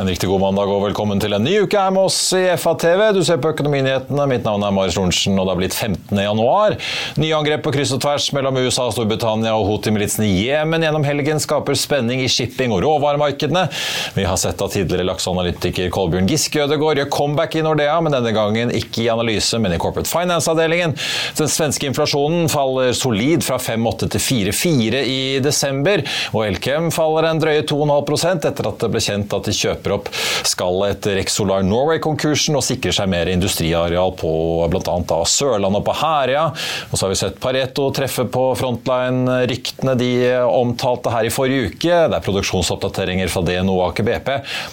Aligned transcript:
En 0.00 0.08
riktig 0.08 0.28
god 0.28 0.40
mandag 0.40 0.70
og 0.72 0.86
velkommen 0.86 1.18
til 1.20 1.34
en 1.36 1.42
ny 1.44 1.50
uke 1.66 1.76
her 1.76 1.90
med 1.92 2.06
oss 2.06 2.16
i 2.32 2.46
FA-TV. 2.56 3.10
Du 3.12 3.18
ser 3.28 3.36
på 3.44 3.50
Økonominyhetene. 3.52 4.24
Mitt 4.30 4.46
navn 4.46 4.62
er 4.64 4.72
Marius 4.72 4.94
Lorentzen, 4.96 5.34
og 5.36 5.44
det 5.44 5.52
har 5.52 5.58
blitt 5.58 5.74
15. 5.76 6.16
januar. 6.16 6.76
Nye 7.20 7.34
angrep 7.36 7.60
på 7.66 7.74
kryss 7.74 7.92
og 7.92 8.00
tvers 8.00 8.30
mellom 8.32 8.56
USA, 8.62 8.86
Storbritannia 8.88 9.52
og 9.52 9.66
Houthi-militsen 9.68 10.24
i 10.24 10.46
Jemen 10.46 10.86
gjennom 10.86 11.04
helgen 11.04 11.42
skaper 11.44 11.76
spenning 11.76 12.22
i 12.24 12.28
shipping- 12.32 12.72
og 12.72 12.80
råvaremarkedene. 12.86 13.66
Vi 14.16 14.24
har 14.24 14.40
sett 14.40 14.64
at 14.64 14.72
tidligere 14.72 15.04
lakseanalytiker 15.10 15.92
Kolbjørn 15.92 16.30
Giske 16.32 16.64
Ødegaard 16.64 17.02
gjør 17.02 17.12
comeback 17.12 17.58
i 17.60 17.66
Nordea, 17.68 17.98
men 18.00 18.16
denne 18.16 18.32
gangen 18.32 18.72
ikke 18.72 19.04
i 19.04 19.10
analyse, 19.12 19.60
men 19.60 19.76
i 19.76 19.82
Corporate 19.82 20.08
Finance-avdelingen. 20.08 20.96
Den 21.36 21.52
svenske 21.52 21.92
inflasjonen 21.92 22.48
faller 22.48 22.96
solid 22.96 23.44
fra 23.44 23.60
5,8 23.60 24.08
til 24.16 24.24
4,4 24.56 25.04
i 25.04 25.20
desember, 25.44 26.06
og 26.32 26.48
Elkem 26.48 26.88
faller 26.96 27.28
en 27.28 27.44
drøye 27.44 27.68
2,5% 27.68 28.50
etter 28.54 28.72
at 28.72 28.80
det 28.86 28.92
ble 28.96 29.06
kjent 29.10 29.36
at 29.36 29.52
de 29.52 29.58
kjøper 29.60 29.81
kjøper 29.82 29.96
opp 29.96 30.08
skallet 30.46 30.96
etter 30.96 31.18
Exolar 31.20 31.64
Norway-konkursen 31.66 32.56
og 32.56 32.64
sikrer 32.64 32.94
seg 32.94 33.10
mer 33.10 33.30
industriareal 33.30 34.14
på 34.18 34.32
bl.a. 34.70 35.18
Sørlandet 35.26 35.80
og 35.80 35.86
på 35.86 35.96
Herøya. 35.98 36.44
Og 36.90 36.94
så 36.96 37.04
har 37.04 37.12
vi 37.12 37.18
sett 37.18 37.40
Pareto 37.42 37.88
treffe 37.94 38.26
på 38.30 38.44
Frontline-ryktene 38.58 39.96
de 39.98 40.12
omtalte 40.46 41.12
her 41.12 41.26
i 41.26 41.32
forrige 41.32 41.72
uke. 41.72 41.98
Det 42.10 42.18
er 42.18 42.26
produksjonsoppdateringer 42.26 43.30
fra 43.32 43.44
DNO 43.46 43.76
og 43.78 43.84
Aker 43.90 44.06
BP. 44.06 44.30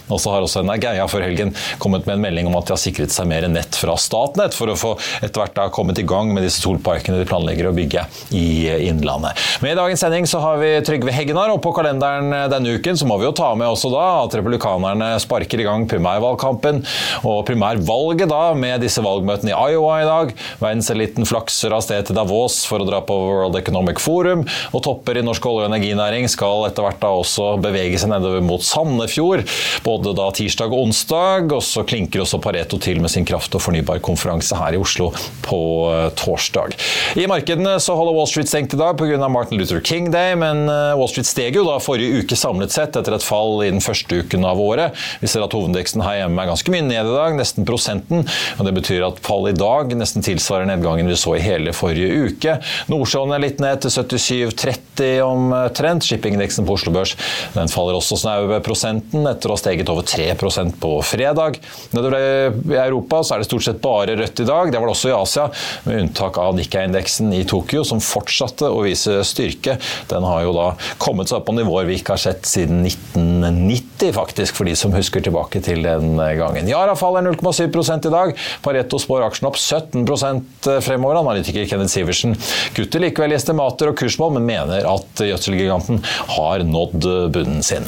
Og 0.09 0.21
så 0.21 0.33
har 0.33 0.45
også 0.45 0.63
Energeia 0.63 1.07
for 1.09 1.25
helgen 1.25 1.53
kommet 1.81 2.05
med 2.07 2.17
en 2.17 2.25
melding 2.27 2.49
om 2.49 2.57
at 2.59 2.69
de 2.69 2.75
har 2.75 2.81
sikret 2.81 3.13
seg 3.13 3.29
mer 3.29 3.47
nett 3.49 3.77
fra 3.77 3.97
Statnett 3.99 4.57
for 4.57 4.71
å 4.71 4.77
få 4.77 4.95
etter 5.23 5.41
hvert 5.41 5.57
da 5.57 5.69
kommet 5.73 5.99
i 6.01 6.05
gang 6.07 6.33
med 6.35 6.45
disse 6.45 6.61
solparkene 6.63 7.19
de 7.21 7.27
planlegger 7.29 7.69
å 7.69 7.75
bygge 7.75 8.05
i 8.35 8.47
Innlandet. 8.89 9.37
Med 9.63 9.73
i 9.73 9.79
dagens 9.79 10.03
sending 10.03 10.27
så 10.29 10.41
har 10.43 10.59
vi 10.61 10.71
Trygve 10.85 11.13
Hegnar, 11.13 11.51
og 11.53 11.61
på 11.63 11.73
kalenderen 11.75 12.33
denne 12.51 12.75
uken 12.77 12.97
så 12.99 13.07
må 13.09 13.17
vi 13.21 13.27
jo 13.27 13.33
ta 13.35 13.51
med 13.57 13.69
også 13.69 13.91
da 13.93 14.05
at 14.23 14.35
republikanerne 14.37 14.98
Demokraterne 14.99 15.19
sparker 15.19 15.61
i 15.61 15.65
gang 15.65 15.85
primærvalgkampen. 15.89 16.81
Og 17.27 17.45
primærvalget 17.47 18.29
da, 18.29 18.53
med 18.53 18.81
disse 18.83 19.01
valgmøtene 19.03 19.53
i 19.53 19.73
Iowa 19.73 19.99
i 20.01 20.07
dag. 20.07 20.33
Verdenseliten 20.59 21.27
flakser 21.27 21.73
av 21.75 21.83
sted 21.85 22.07
til 22.07 22.17
Davos 22.17 22.65
for 22.67 22.81
å 22.81 22.87
dra 22.87 23.01
på 23.05 23.15
World 23.15 23.57
Economic 23.59 24.01
Forum. 24.03 24.45
Og 24.73 24.83
topper 24.83 25.19
i 25.19 25.23
norsk 25.25 25.45
olje- 25.45 25.67
og 25.67 25.71
energinæring 25.71 26.27
skal 26.29 26.67
etter 26.67 26.85
hvert 26.85 26.99
da 27.01 27.13
også 27.15 27.51
bevege 27.63 27.99
seg 27.99 28.11
nedover 28.11 28.43
mot 28.43 28.63
Sandefjord. 28.63 29.45
Både 29.85 30.15
da 30.17 30.29
tirsdag 30.35 30.73
og 30.73 30.89
onsdag. 30.89 31.53
Og 31.55 31.63
så 31.63 31.85
klinker 31.87 32.25
også 32.25 32.41
Pareto 32.43 32.79
til 32.81 33.01
med 33.01 33.13
sin 33.13 33.27
kraft- 33.27 33.55
og 33.55 33.63
fornybarkonferanse 33.63 34.59
her 34.59 34.75
i 34.75 34.81
Oslo 34.81 35.11
på 35.45 35.61
eh, 35.93 36.09
torsdag. 36.19 36.75
I 37.19 37.27
markedene 37.29 37.77
så 37.83 37.95
holder 37.97 38.17
Wall 38.17 38.29
Street 38.29 38.51
stengt 38.51 38.75
i 38.75 38.81
dag 38.81 38.97
pga. 38.99 39.17
Martin 39.29 39.59
Luther 39.59 39.81
King 39.83 40.09
Day, 40.11 40.35
men 40.39 40.65
eh, 40.67 40.97
Wall 40.97 41.09
Street 41.11 41.27
steg 41.29 41.57
jo 41.59 41.65
da 41.67 41.77
forrige 41.83 42.23
uke 42.23 42.37
samlet 42.39 42.73
sett 42.73 42.97
etter 42.97 43.15
et 43.15 43.25
fall 43.25 43.59
i 43.65 43.69
den 43.69 43.83
første 43.83 44.23
uken 44.23 44.47
av 44.47 44.59
året. 44.61 44.88
Vi 45.21 45.29
ser 45.31 45.45
at 45.45 45.55
hovedindeksen 45.55 46.03
her 46.05 46.21
hjemme 46.21 46.43
er 46.43 46.51
ganske 46.51 46.73
mye 46.73 46.85
ned 46.85 47.11
i 47.11 47.15
dag, 47.15 47.37
nesten 47.37 47.67
prosenten. 47.67 48.25
og 48.57 48.67
Det 48.67 48.75
betyr 48.77 49.07
at 49.07 49.21
fallet 49.25 49.55
i 49.55 49.59
dag 49.59 49.95
nesten 49.97 50.25
tilsvarer 50.25 50.69
nedgangen 50.69 51.09
vi 51.09 51.17
så 51.19 51.35
i 51.37 51.43
hele 51.43 51.73
forrige 51.75 52.29
uke. 52.29 52.57
Nordsjøen 52.91 53.35
er 53.35 53.43
litt 53.43 53.63
ned 53.63 53.83
til 53.83 53.93
77,30 53.95 55.21
omtrent. 55.25 56.07
Shippingindeksen 56.09 56.67
på 56.67 56.75
Oslo 56.77 56.93
Børs 56.95 57.15
den 57.53 57.71
faller 57.71 57.97
også 57.97 58.17
snaue 58.19 58.59
prosenten 58.65 59.27
etter 59.29 59.51
å 59.51 59.57
ha 59.57 59.61
steget 59.61 59.89
over 59.91 60.05
3% 60.07 60.77
på 60.81 60.93
fredag. 61.05 61.59
Nedover 61.95 62.17
i 62.19 62.79
Europa 62.79 63.21
så 63.23 63.35
er 63.35 63.43
det 63.43 63.49
stort 63.49 63.65
sett 63.65 63.81
bare 63.83 64.17
rødt 64.19 64.43
i 64.43 64.47
dag. 64.47 64.71
Det 64.71 64.79
var 64.79 64.89
det 64.89 64.95
også 64.95 65.11
i 65.11 65.15
Asia, 65.15 65.47
med 65.85 66.03
unntak 66.03 66.39
av 66.41 66.55
Nikkei-indeksen 66.57 67.33
i 67.35 67.43
Tokyo, 67.49 67.83
som 67.87 68.03
fortsatte 68.03 68.69
å 68.69 68.83
vise 68.85 69.19
styrke. 69.27 69.77
Den 70.11 70.27
har 70.27 70.45
jo 70.45 70.55
da 70.55 70.67
kommet 71.01 71.31
seg 71.31 71.39
opp 71.39 71.49
på 71.49 71.57
nivåer 71.57 71.89
vi 71.89 71.99
ikke 71.99 72.15
har 72.15 72.23
sett 72.29 72.47
siden 72.49 72.83
1990, 72.85 73.88
faktisk. 74.15 74.55
for 74.55 74.65
de 74.65 74.75
som 74.75 74.93
husker 74.95 75.21
tilbake 75.23 75.61
til 75.63 75.83
den 75.83 76.15
gangen. 76.15 76.67
Yara 76.67 76.95
faller 76.95 77.21
0,7 77.21 78.07
i 78.07 78.13
dag. 78.13 78.33
Pareto 78.65 78.99
spår 78.99 79.27
aksjen 79.27 79.49
opp 79.49 79.59
17% 79.59 80.69
fremover. 80.81 81.21
Analytiker 81.21 81.67
Kenneth 81.69 81.93
Sivertsen 81.93 82.35
kutter 82.75 83.03
likevel 83.03 83.35
i 83.35 83.39
estimater 83.39 83.91
og 83.91 83.97
kursmål, 83.99 84.37
men 84.39 84.49
mener 84.49 84.87
at 84.89 85.25
gjødselgiganten 85.29 86.03
har 86.35 86.65
nådd 86.67 87.09
bunnen 87.35 87.63
sin. 87.65 87.87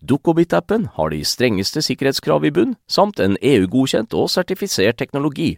Dukkobit-appen 0.00 0.88
har 0.96 1.12
de 1.12 1.22
strengeste 1.26 1.82
sikkerhetskrav 1.84 2.46
i 2.46 2.52
bunn, 2.54 2.76
samt 2.88 3.20
en 3.20 3.38
EU-godkjent 3.42 4.14
og 4.16 4.30
sertifisert 4.32 4.98
teknologi. 5.00 5.56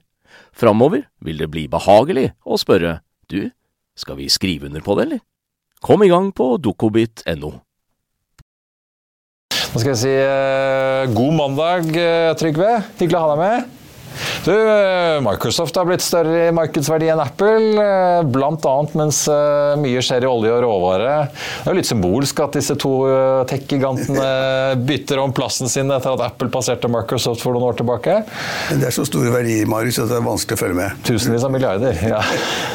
Framover 0.52 1.06
vil 1.24 1.40
det 1.40 1.50
bli 1.50 1.66
behagelig 1.70 2.30
å 2.44 2.58
spørre 2.60 3.00
du, 3.30 3.50
skal 3.98 4.18
vi 4.20 4.30
skrive 4.32 4.70
under 4.70 4.84
på 4.84 4.96
det, 4.98 5.08
eller? 5.08 5.26
Kom 5.80 6.04
i 6.04 6.10
gang 6.10 6.30
på 6.36 6.54
dukkobit.no. 6.60 7.52
Nå 9.70 9.78
skal 9.78 9.92
jeg 9.92 10.00
si 10.00 10.12
eh, 10.12 11.10
god 11.14 11.36
mandag, 11.38 11.92
eh, 11.94 12.32
Trygve. 12.38 12.80
Hyggelig 12.98 13.16
å 13.16 13.22
ha 13.22 13.28
deg 13.30 13.40
med. 13.40 13.79
Du, 14.44 14.52
eh, 14.52 15.20
Microsoft 15.20 15.76
har 15.76 15.84
blitt 15.84 16.02
større 16.04 16.46
i 16.48 16.52
markedsverdi 16.56 17.10
enn 17.12 17.20
Apple, 17.20 17.74
eh, 17.82 18.22
bl.a. 18.24 18.74
mens 18.96 19.22
eh, 19.28 19.74
mye 19.80 20.00
skjer 20.04 20.24
i 20.24 20.30
olje 20.30 20.54
og 20.54 20.62
råvare. 20.64 21.16
Det 21.30 21.66
er 21.66 21.74
jo 21.74 21.76
litt 21.76 21.90
symbolsk 21.90 22.40
at 22.46 22.56
disse 22.56 22.76
to 22.80 22.92
tech-gigantene 23.50 24.30
bytter 24.88 25.20
om 25.20 25.34
plassen 25.36 25.68
sin 25.68 25.92
etter 25.92 26.14
at 26.16 26.24
Apple 26.30 26.48
passerte 26.52 26.88
Microsoft 26.90 27.44
for 27.44 27.56
noen 27.56 27.68
år 27.68 27.80
tilbake. 27.82 28.20
Det 28.72 28.88
er 28.88 28.96
så 28.96 29.04
store 29.08 29.32
verdier 29.34 29.68
Marius, 29.68 30.00
at 30.00 30.08
det 30.12 30.18
er 30.18 30.24
vanskelig 30.24 30.56
å 30.56 30.62
følge 30.62 30.78
med. 30.80 31.00
Tusenvis 31.06 31.44
av 31.46 31.54
milliarder. 31.54 32.00
ja. 32.14 32.22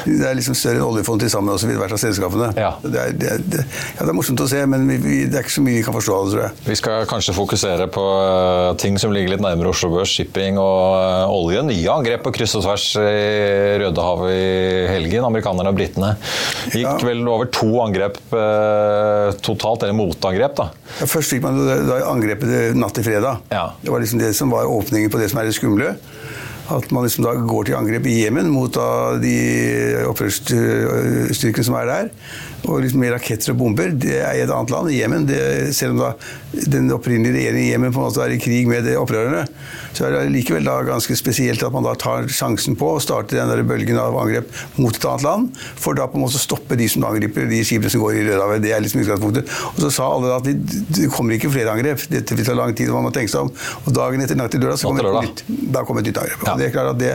Det 0.06 0.22
er 0.30 0.38
liksom 0.38 0.54
større 0.58 0.78
enn 0.78 0.86
oljefondet 0.86 1.26
til 1.26 1.32
sammen 1.34 1.56
også, 1.56 1.68
hvert 1.68 1.96
av 1.96 2.00
selskapene. 2.00 2.52
Ja. 2.60 2.76
Det, 2.84 2.94
er, 3.02 3.16
det, 3.18 3.32
det, 3.52 3.64
ja, 3.66 4.06
det 4.06 4.12
er 4.12 4.16
morsomt 4.16 4.42
å 4.44 4.48
se, 4.50 4.62
men 4.70 4.86
vi, 4.90 5.00
vi, 5.02 5.16
det 5.30 5.40
er 5.40 5.46
ikke 5.46 5.56
så 5.56 5.64
mye 5.66 5.80
vi 5.80 5.84
kan 5.86 5.96
forstå 5.98 6.16
av 6.16 6.28
det, 6.28 6.34
tror 6.36 6.44
jeg. 6.44 6.60
Vi 6.70 6.78
skal 6.80 7.08
kanskje 7.10 7.36
fokusere 7.36 7.88
på 7.94 8.06
ting 8.82 9.00
som 9.02 9.14
ligger 9.16 9.34
litt 9.34 9.44
nærmere 9.44 9.74
Oslo 9.74 9.90
Børs, 9.96 10.14
shipping 10.14 10.60
og 10.62 11.35
olje. 11.36 11.64
Nye 11.68 11.92
angrep 11.92 12.24
på 12.26 12.34
kryss 12.36 12.56
og 12.60 12.66
tvers 12.66 12.88
i 13.00 13.78
Rødehavet 13.82 14.34
i 14.34 14.50
helgen. 14.92 15.28
Amerikanerne 15.28 15.72
og 15.74 15.78
britene 15.78 16.14
gikk 16.72 16.88
ja. 16.88 16.96
vel 17.06 17.24
over 17.30 17.50
to 17.54 17.70
angrep 17.84 18.20
eh, 18.36 19.30
totalt, 19.46 19.86
eller 19.86 19.98
motangrep. 19.98 20.58
da. 20.58 20.70
Ja, 21.00 21.10
først 21.10 21.36
fikk 21.36 21.46
man 21.46 21.62
da 21.66 22.02
angrepet 22.10 22.78
natt 22.78 22.96
til 22.98 23.08
fredag. 23.08 23.44
Ja. 23.54 23.70
Det 23.82 23.94
var 23.94 24.04
liksom 24.04 24.22
det 24.24 24.34
som 24.38 24.54
var 24.54 24.70
åpningen 24.70 25.14
på 25.14 25.22
det 25.22 25.32
som 25.32 25.42
er 25.42 25.50
det 25.50 25.58
skumle. 25.58 25.96
At 26.74 26.90
man 26.96 27.06
liksom 27.06 27.26
da 27.28 27.36
går 27.38 27.70
til 27.70 27.78
angrep 27.78 28.08
i 28.10 28.18
Jemen 28.24 28.50
mot 28.54 28.74
de 29.22 29.38
opprørsstyrkene 30.10 31.68
som 31.68 31.78
er 31.82 31.92
der 31.92 32.12
og 32.66 32.82
liksom 32.82 33.02
med 33.04 33.14
raketter 33.14 33.54
og 33.54 33.60
bomber. 33.60 33.92
Det 33.94 34.16
er 34.20 34.38
i 34.38 34.44
et 34.44 34.52
annet 34.52 34.72
land, 34.74 34.92
Jemen. 34.94 35.28
Selv 35.76 35.96
om 35.96 36.02
da 36.02 36.12
den 36.72 36.90
opprinnelige 36.96 37.36
regjeringen 37.36 37.66
i 37.66 37.72
Jemen 37.72 37.94
på 37.94 38.02
en 38.02 38.08
måte 38.08 38.24
er 38.24 38.34
i 38.36 38.40
krig 38.42 38.66
med 38.70 38.88
opprørerne, 38.98 39.44
så 39.96 40.08
er 40.08 40.16
det 40.16 40.34
likevel 40.34 40.66
da 40.68 40.80
ganske 40.88 41.16
spesielt 41.18 41.64
at 41.66 41.74
man 41.76 41.86
da 41.86 41.96
tar 42.00 42.28
sjansen 42.32 42.78
på 42.80 42.96
å 42.96 43.02
starte 43.04 43.38
den 43.38 43.52
der 43.52 43.64
bølgen 43.68 44.00
av 44.02 44.18
angrep 44.20 44.50
mot 44.80 44.96
et 44.96 45.08
annet 45.08 45.26
land, 45.28 45.62
for 45.80 45.98
da 45.98 46.08
på 46.10 46.20
en 46.20 46.26
måte 46.26 46.42
stoppe 46.42 46.78
de 46.80 46.88
som 46.92 47.06
angriper 47.08 47.48
de 47.52 47.62
skipene 47.68 47.92
som 47.94 48.04
går 48.04 48.20
i 48.20 48.26
Rødehavet. 48.30 48.64
Det 48.66 48.74
er 48.76 48.84
liksom 48.84 49.04
utgangspunktet. 49.04 49.54
Og 49.74 49.84
så 49.86 49.92
sa 50.00 50.10
alle 50.16 50.34
at 50.40 50.50
det 50.50 51.12
kommer 51.14 51.38
ikke 51.38 51.54
flere 51.54 51.76
angrep. 51.76 52.08
Dette 52.12 52.38
vil 52.38 52.48
ta 52.48 52.58
lang 52.58 52.76
tid, 52.78 52.92
man 52.96 53.06
må 53.08 53.14
tenke 53.16 53.32
seg 53.34 53.46
om. 53.46 53.54
Og 53.86 53.96
dagen 53.96 54.26
etter 54.26 54.40
natt 54.40 54.52
til 54.56 54.64
lørdag 54.66 54.82
så 54.82 54.90
kommer 54.90 55.12
et 55.12 55.30
nytt, 55.30 55.46
da 55.76 55.86
kommer 55.86 56.06
et 56.06 56.12
nytt 56.12 56.24
angrep. 56.24 56.48
Ja. 56.50 56.55
Det 56.60 56.70
er 56.70 56.76
klart 56.76 56.94
at 56.94 57.02
det, 57.02 57.14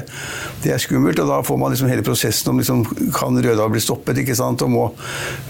det, 0.65 0.75
er 0.75 0.83
skummelt, 0.83 1.21
og 1.23 1.31
da 1.31 1.41
får 1.47 1.61
man 1.61 1.75
liksom 1.75 1.91
hele 1.91 2.05
prosessen 2.07 2.53
om 2.53 2.61
liksom, 2.61 2.85
kan 3.17 3.37
Rødehavet 3.41 3.77
bli 3.77 3.85
stoppet, 3.85 4.23
ikke 4.23 4.39
sant, 4.39 4.63
og 4.67 4.73
må 4.75 4.87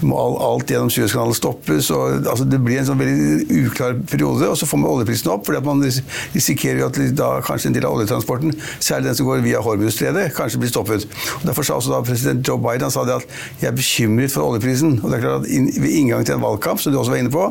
må 0.01 0.17
alt 0.41 0.71
gjennom 0.71 0.89
Suezkanalen 0.91 1.35
stoppes. 1.37 1.89
Og, 1.93 2.25
altså, 2.25 2.45
det 2.47 2.59
blir 2.63 2.81
en 2.81 2.87
sånn 2.89 2.99
veldig 2.99 3.59
uklar 3.65 3.97
periode. 4.09 4.49
Og 4.49 4.57
så 4.59 4.67
får 4.69 4.81
man 4.81 4.91
oljeprisen 4.91 5.31
opp, 5.33 5.45
fordi 5.47 5.61
at 5.61 5.67
man 5.67 5.83
risikerer 5.85 6.83
at 6.87 6.99
da 7.17 7.31
kanskje 7.45 7.71
en 7.71 7.77
del 7.77 7.87
av 7.87 7.97
oljetransporten, 7.97 8.55
særlig 8.79 9.11
den 9.11 9.19
som 9.19 9.29
går 9.29 9.43
via 9.45 9.61
Hormuzstredet, 9.63 10.31
kanskje 10.37 10.61
blir 10.61 10.73
stoppet. 10.73 11.07
Og 11.39 11.47
Derfor 11.49 11.67
sa 11.67 11.79
også 11.79 11.93
da 11.93 12.01
president 12.05 12.47
Joe 12.47 12.61
Biden 12.61 12.93
sa 12.93 13.05
det 13.07 13.19
at 13.19 13.39
jeg 13.61 13.71
er 13.71 13.77
bekymret 13.77 14.33
for 14.33 14.47
oljeprisen. 14.49 14.99
Og 15.01 15.11
det 15.11 15.19
er 15.19 15.25
klart 15.25 15.45
at 15.45 15.51
in, 15.51 15.69
Ved 15.81 15.93
inngang 15.97 16.25
til 16.25 16.35
en 16.35 16.43
valgkamp, 16.43 16.81
som 16.81 16.93
du 16.93 16.99
også 16.99 17.13
var 17.13 17.21
inne 17.21 17.31
på, 17.33 17.45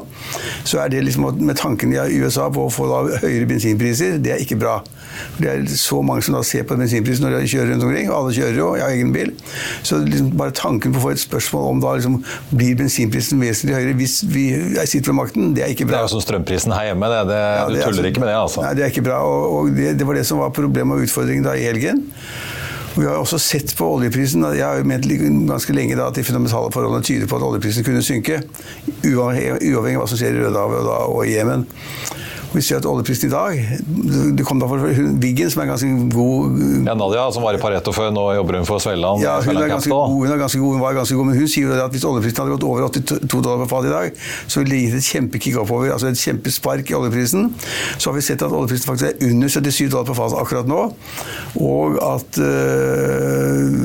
så 0.69 0.83
er 0.85 0.91
det 0.93 1.03
liksom 1.05 1.27
med 1.41 1.57
tanken 1.59 1.93
i 1.95 2.21
USA 2.21 2.49
på 2.53 2.67
å 2.67 2.73
få 2.73 2.87
da 2.91 3.21
høyere 3.25 3.49
bensinpriser, 3.49 4.19
det 4.23 4.35
er 4.35 4.43
ikke 4.45 4.59
bra. 4.61 4.81
For 5.35 5.43
Det 5.43 5.51
er 5.51 5.79
så 5.81 6.01
mange 6.07 6.23
som 6.23 6.30
da 6.37 6.43
ser 6.47 6.67
på 6.69 6.79
bensinprisen 6.81 7.27
når 7.27 7.39
de 7.39 7.51
kjører 7.51 7.73
rundt 7.75 7.87
omkring, 7.87 8.11
og 8.11 8.17
alle 8.19 8.35
kjører 8.37 8.59
jo, 8.61 8.69
jeg 8.79 8.85
har 8.85 8.97
egen 8.97 9.15
bil. 9.15 9.33
Så 9.87 10.01
liksom 10.05 10.31
bare 10.41 10.55
tanken 10.57 10.95
på 10.95 11.03
å 11.03 11.07
få 11.07 11.15
et 11.15 11.23
spørsmål 11.23 11.69
om 11.75 11.83
da 11.85 11.97
liksom 11.99 12.21
blir 12.53 12.79
bensinprisen 12.81 13.43
vesentlig 13.43 13.79
høyere 13.79 13.97
hvis 14.01 14.21
vi 14.31 14.47
sitter 14.85 15.13
ved 15.13 15.19
makten, 15.21 15.51
det 15.57 15.67
er 15.67 15.75
ikke 15.75 15.89
bra. 15.89 16.01
Det 16.01 16.05
er 16.05 16.09
jo 16.09 16.15
som 16.17 16.25
strømprisen 16.25 16.77
her 16.77 16.91
hjemme, 16.91 17.11
det. 17.13 17.25
det 17.33 17.41
ja, 17.41 17.67
det 17.67 17.83
du 17.83 17.83
tuller 17.89 18.11
ikke 18.13 18.25
med 18.25 18.33
det, 18.33 18.39
altså. 18.39 18.65
Nei, 18.65 18.73
det 18.79 18.87
er 18.87 18.95
ikke 18.95 19.07
bra. 19.11 19.21
Og, 19.27 19.59
og 19.59 19.75
det, 19.77 19.93
det, 19.99 20.09
var 20.09 20.19
det 20.21 20.25
som 20.29 20.41
var 20.43 20.55
problemet 20.57 20.97
og 20.97 21.09
utfordringen 21.09 21.47
da 21.47 21.57
i 21.59 21.67
helgen. 21.69 22.07
Vi 22.97 23.07
har 23.07 23.21
også 23.21 23.39
sett 23.39 23.71
på 23.79 23.87
oljeprisen. 23.87 24.43
Jeg 24.57 24.67
har 24.67 24.81
jo 24.81 24.89
ment 24.89 25.07
ganske 25.49 25.75
lenge 25.77 25.99
da, 25.99 26.09
at 26.11 26.19
de 26.19 26.25
fundamentale 26.27 26.73
forholdene 26.75 27.07
tyder 27.07 27.31
på 27.31 27.39
at 27.39 27.47
oljeprisen 27.47 27.87
kunne 27.87 28.03
synke. 28.05 28.41
Uavhengig, 29.07 29.77
av 29.79 29.87
hva 29.87 30.09
som 30.11 30.19
skjer 30.19 30.35
i 30.35 30.43
Rødehavet 30.43 30.91
og, 30.91 31.15
og 31.15 31.23
i 31.29 31.37
Jemen. 31.37 31.69
Vi 32.51 32.63
ser 32.65 32.81
at 32.81 32.87
oljeprisen 32.89 33.29
i 33.29 33.33
dag 33.33 33.61
Det 34.37 34.45
kom 34.47 34.59
da 34.59 34.67
for 34.71 34.83
Wiggen, 35.23 35.51
som 35.53 35.63
er 35.63 35.69
ganske 35.71 35.91
god 36.11 36.59
Ja, 36.89 36.97
Nadia, 36.99 37.27
som 37.35 37.45
var 37.45 37.55
i 37.55 37.61
Pareto 37.63 37.93
før, 37.95 38.11
nå 38.15 38.25
jobber 38.35 38.59
hun 38.59 38.67
for 38.69 38.83
Svelland. 38.83 39.23
Ja, 39.23 39.37
hun, 39.45 39.57
er 39.57 39.71
ganske 39.71 39.91
god, 39.93 40.15
hun, 40.15 40.33
er 40.33 40.41
ganske 40.41 40.59
god, 40.59 40.75
hun 40.75 40.83
var 40.83 40.97
ganske 40.97 41.17
god, 41.19 41.29
men 41.29 41.39
hun 41.39 41.51
sier 41.51 41.75
at 41.85 41.95
hvis 41.95 42.07
oljeprisen 42.09 42.43
hadde 42.43 42.55
gått 42.57 42.67
over 42.67 42.87
82 42.89 43.29
dollar 43.45 43.63
per 43.63 43.71
fat 43.71 43.89
i 43.89 43.93
dag, 43.93 44.23
så 44.47 44.63
ville 44.63 44.75
det 44.75 44.81
gitt 44.85 44.99
et 44.99 45.09
kjempekick 45.11 45.59
oppover, 45.63 45.93
altså 45.95 46.11
et 46.11 46.21
kjempespark 46.21 46.91
i 46.91 46.97
oljeprisen. 46.99 47.51
Så 47.99 48.11
har 48.11 48.19
vi 48.19 48.25
sett 48.27 48.45
at 48.47 48.55
oljeprisen 48.55 48.91
faktisk 48.91 49.11
er 49.11 49.31
under 49.31 49.53
77 49.53 49.91
dollar 49.93 50.09
per 50.11 50.19
fat 50.19 50.37
akkurat 50.41 50.71
nå, 50.71 50.81
og 51.61 52.01
at 52.07 52.41
øh, 52.43 53.79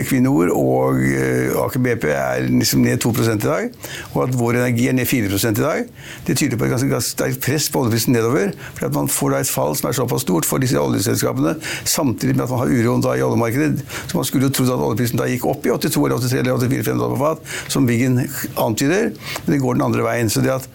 Equinor 0.00 0.52
og 0.54 1.00
eh, 1.04 1.52
Aker 1.62 1.82
BP 1.84 2.06
er 2.12 2.46
liksom 2.48 2.82
ned 2.84 3.02
2% 3.02 3.36
i 3.36 3.48
dag, 3.48 3.70
og 4.12 4.18
at 4.26 4.36
vår 4.38 4.60
energi 4.62 4.88
er 4.90 4.96
ned 4.96 5.08
4% 5.10 5.60
i 5.60 5.64
dag. 5.64 5.90
Det 6.26 6.36
tyder 6.38 6.58
på 6.60 6.66
et 6.66 6.74
ganske, 6.74 6.90
ganske 6.90 7.14
sterkt 7.14 7.42
press 7.44 7.68
på 7.72 7.82
oljeprisen 7.82 8.16
nedover. 8.16 8.52
for 8.74 8.86
at 8.88 8.94
Man 8.94 9.08
får 9.08 9.38
et 9.40 9.52
fall 9.52 9.76
som 9.76 9.88
er 9.90 9.98
såpass 9.98 10.26
stort 10.26 10.48
for 10.48 10.62
disse 10.62 10.78
oljeselskapene, 10.78 11.56
samtidig 11.84 12.36
med 12.36 12.44
at 12.46 12.54
man 12.54 12.64
har 12.64 12.72
uroen 12.72 13.02
i 13.02 13.22
oljemarkedet. 13.22 13.84
Så 14.08 14.16
Man 14.16 14.24
skulle 14.28 14.48
jo 14.48 14.54
trodd 14.56 14.74
at 14.74 14.86
oljeprisen 14.88 15.20
da 15.20 15.28
gikk 15.30 15.46
opp 15.46 15.66
i 15.66 15.74
82 15.74 16.06
eller 16.06 16.18
83 16.18 16.40
eller 16.42 16.58
84 16.58 16.88
5 16.92 16.98
dollar 16.98 17.16
på 17.16 17.22
fat, 17.24 17.54
som 17.72 17.86
Wiggen 17.86 18.20
antyder, 18.56 19.12
men 19.44 19.54
det 19.54 19.62
går 19.62 19.78
den 19.78 19.86
andre 19.86 20.06
veien. 20.06 20.30
Så 20.30 20.42
det 20.44 20.54
at 20.54 20.68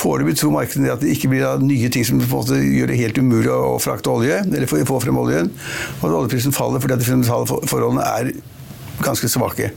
Foreløpig 0.00 0.36
tror 0.38 0.54
markedet 0.54 0.92
at 0.92 1.02
det 1.02 1.12
ikke 1.12 1.28
blir 1.32 1.64
nye 1.64 1.90
ting 1.92 2.06
som 2.06 2.20
på 2.20 2.24
en 2.24 2.32
måte 2.32 2.60
gjør 2.62 2.88
det 2.92 3.00
helt 3.00 3.18
umulig 3.20 3.50
å 3.52 3.76
frakte 3.82 4.12
olje, 4.12 4.38
eller 4.46 4.70
få 4.70 5.00
frem 5.02 5.18
oljen, 5.20 5.50
og 6.00 6.06
at 6.08 6.16
oljeprisen 6.22 6.56
faller 6.56 6.80
fordi 6.80 6.96
at 6.96 7.02
de 7.02 7.08
fundamentale 7.08 7.68
forholdene 7.68 8.06
er 8.06 8.32
ganske 9.04 9.28
svake. 9.28 9.70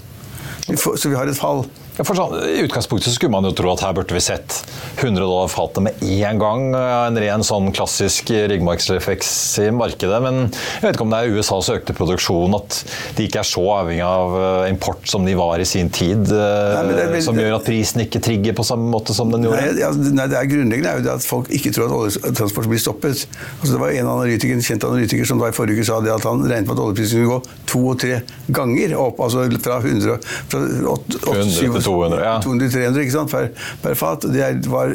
Så 0.77 1.09
vi 1.09 1.15
har 1.15 1.29
et 1.29 1.39
fall. 1.39 1.65
Sånn, 1.93 2.33
I 2.41 2.63
utgangspunktet 2.65 3.11
så 3.11 3.19
skulle 3.19 3.35
man 3.35 3.45
jo 3.45 3.51
tro 3.53 3.69
at 3.69 3.83
her 3.85 3.93
burde 3.93 4.15
vi 4.15 4.21
sett 4.23 4.55
100 4.97 5.21
dollar 5.21 5.49
fatet 5.51 5.83
med 5.85 5.99
én 6.01 6.39
gang. 6.41 6.71
En 6.73 7.17
ren 7.21 7.43
sånn 7.45 7.69
klassisk 7.75 8.31
ryggmargsrefleks 8.33 9.29
i 9.61 9.67
markedet. 9.75 10.17
Men 10.23 10.39
jeg 10.47 10.81
vet 10.87 10.97
ikke 10.97 11.05
om 11.05 11.13
det 11.13 11.19
er 11.21 11.37
USAs 11.37 11.69
økte 11.75 11.93
produksjon 11.97 12.57
at 12.57 12.79
de 13.17 13.27
ikke 13.27 13.43
er 13.43 13.47
så 13.47 13.65
avhengig 13.75 14.05
av 14.07 14.37
eh, 14.39 14.71
import 14.71 15.05
som 15.09 15.27
de 15.27 15.35
var 15.37 15.61
i 15.61 15.67
sin 15.69 15.91
tid. 15.93 16.25
Eh, 16.33 16.79
nei, 16.79 16.97
veldig, 16.97 17.21
som 17.27 17.37
gjør 17.37 17.59
at 17.59 17.67
prisen 17.67 18.01
ikke 18.07 18.23
trigger 18.25 18.57
på 18.57 18.65
samme 18.65 18.89
måte 18.89 19.13
som 19.13 19.29
den 19.33 19.45
gjorde? 19.45 19.61
Nei, 19.61 19.83
ja, 19.83 19.91
nei 19.93 20.27
det 20.31 20.39
er 20.39 20.49
grunnleggende 20.49 20.95
er 20.95 21.05
jo 21.05 21.13
at 21.13 21.27
folk 21.27 21.53
ikke 21.53 21.75
tror 21.77 21.91
at 21.91 21.97
oljetransport 21.99 22.71
blir 22.73 22.81
stoppet. 22.81 23.27
Altså, 23.59 23.71
det 23.75 23.81
var 23.83 23.93
en 23.93 24.11
analytiker, 24.15 24.57
en 24.57 24.65
kjent 24.65 24.89
analytiker 24.89 25.29
som 25.29 25.41
da 25.41 25.53
i 25.53 25.55
forrige 25.55 25.83
uke 25.83 25.89
sa 25.91 26.01
det 26.01 26.13
at 26.15 26.25
han 26.25 26.41
regnet 26.41 26.71
med 26.71 26.73
at 26.73 26.83
oljeprisen 26.87 27.19
skulle 27.19 27.35
gå 27.35 27.61
to 27.69 27.85
og 27.93 28.01
tre 28.01 28.21
ganger 28.49 28.97
opp. 28.97 29.21
altså 29.27 29.45
fra 29.63 29.77
100, 29.79 30.17
fra 30.49 30.61
8, 30.93 31.21
8, 31.21 31.45
100 31.69 31.82
200, 31.85 32.21
ja. 32.23 32.33
200-300 32.43 33.03
ikke 33.03 33.15
sant, 33.15 33.31
per, 33.33 33.49
per, 33.83 33.97
fat. 33.99 34.27
Det 34.33 34.69
var 34.71 34.93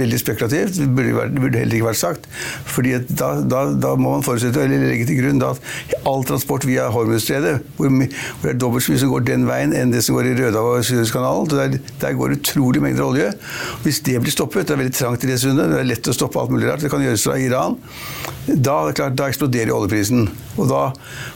veldig 0.00 0.20
spekulativt. 0.20 0.78
Det 0.78 0.88
burde, 0.88 1.26
det 1.32 1.42
burde, 1.42 1.62
heller 1.62 1.78
ikke 1.78 1.88
vært 1.90 2.02
sagt. 2.02 2.28
fordi 2.70 2.96
da, 3.08 3.32
da, 3.40 3.64
da, 3.72 3.94
må 3.96 4.16
man 4.16 4.26
forutsette, 4.26 4.64
eller 4.64 4.86
legge 4.90 5.08
til 5.08 5.20
grunn 5.20 5.42
at 5.46 5.60
all 6.06 6.24
transport 6.26 6.66
via 6.68 6.88
Hormuzstredet, 6.92 7.58
hvor, 7.78 7.90
hvor, 7.90 8.46
det 8.46 8.54
er 8.54 8.60
dobbelt 8.60 8.86
så 8.86 8.94
mye 8.94 9.02
som 9.02 9.12
går 9.12 9.26
den 9.30 9.46
veien 9.48 9.74
enn 9.76 9.94
det 9.94 10.02
som 10.06 10.18
går 10.18 10.30
i 10.30 10.36
Rødehavet 10.38 10.82
og 10.82 10.88
Suezkanalen, 10.88 11.50
der, 11.52 11.78
der 12.02 12.18
går 12.18 12.36
utrolig 12.38 12.82
mengder 12.84 13.06
olje. 13.08 13.30
Hvis 13.84 14.02
det 14.06 14.18
blir 14.22 14.34
stoppet, 14.34 14.66
det 14.68 14.76
er 14.76 14.82
veldig 14.84 14.96
trangt 14.96 15.26
i 15.26 15.30
det 15.30 15.40
sundet, 15.42 15.70
det 15.72 15.82
er 15.82 15.90
lett 15.90 16.10
å 16.10 16.16
stoppe 16.16 16.40
alt 16.40 16.52
mulig 16.52 16.70
rart, 16.70 16.84
det 16.84 16.92
kan 16.92 17.04
gjøres 17.04 17.26
fra 17.26 17.38
Iran, 17.40 17.78
da, 18.46 18.76
klart, 18.94 19.16
da 19.18 19.30
eksploderer 19.30 19.74
oljeprisen. 19.74 20.26
Og 20.56 20.68
da, 20.70 20.82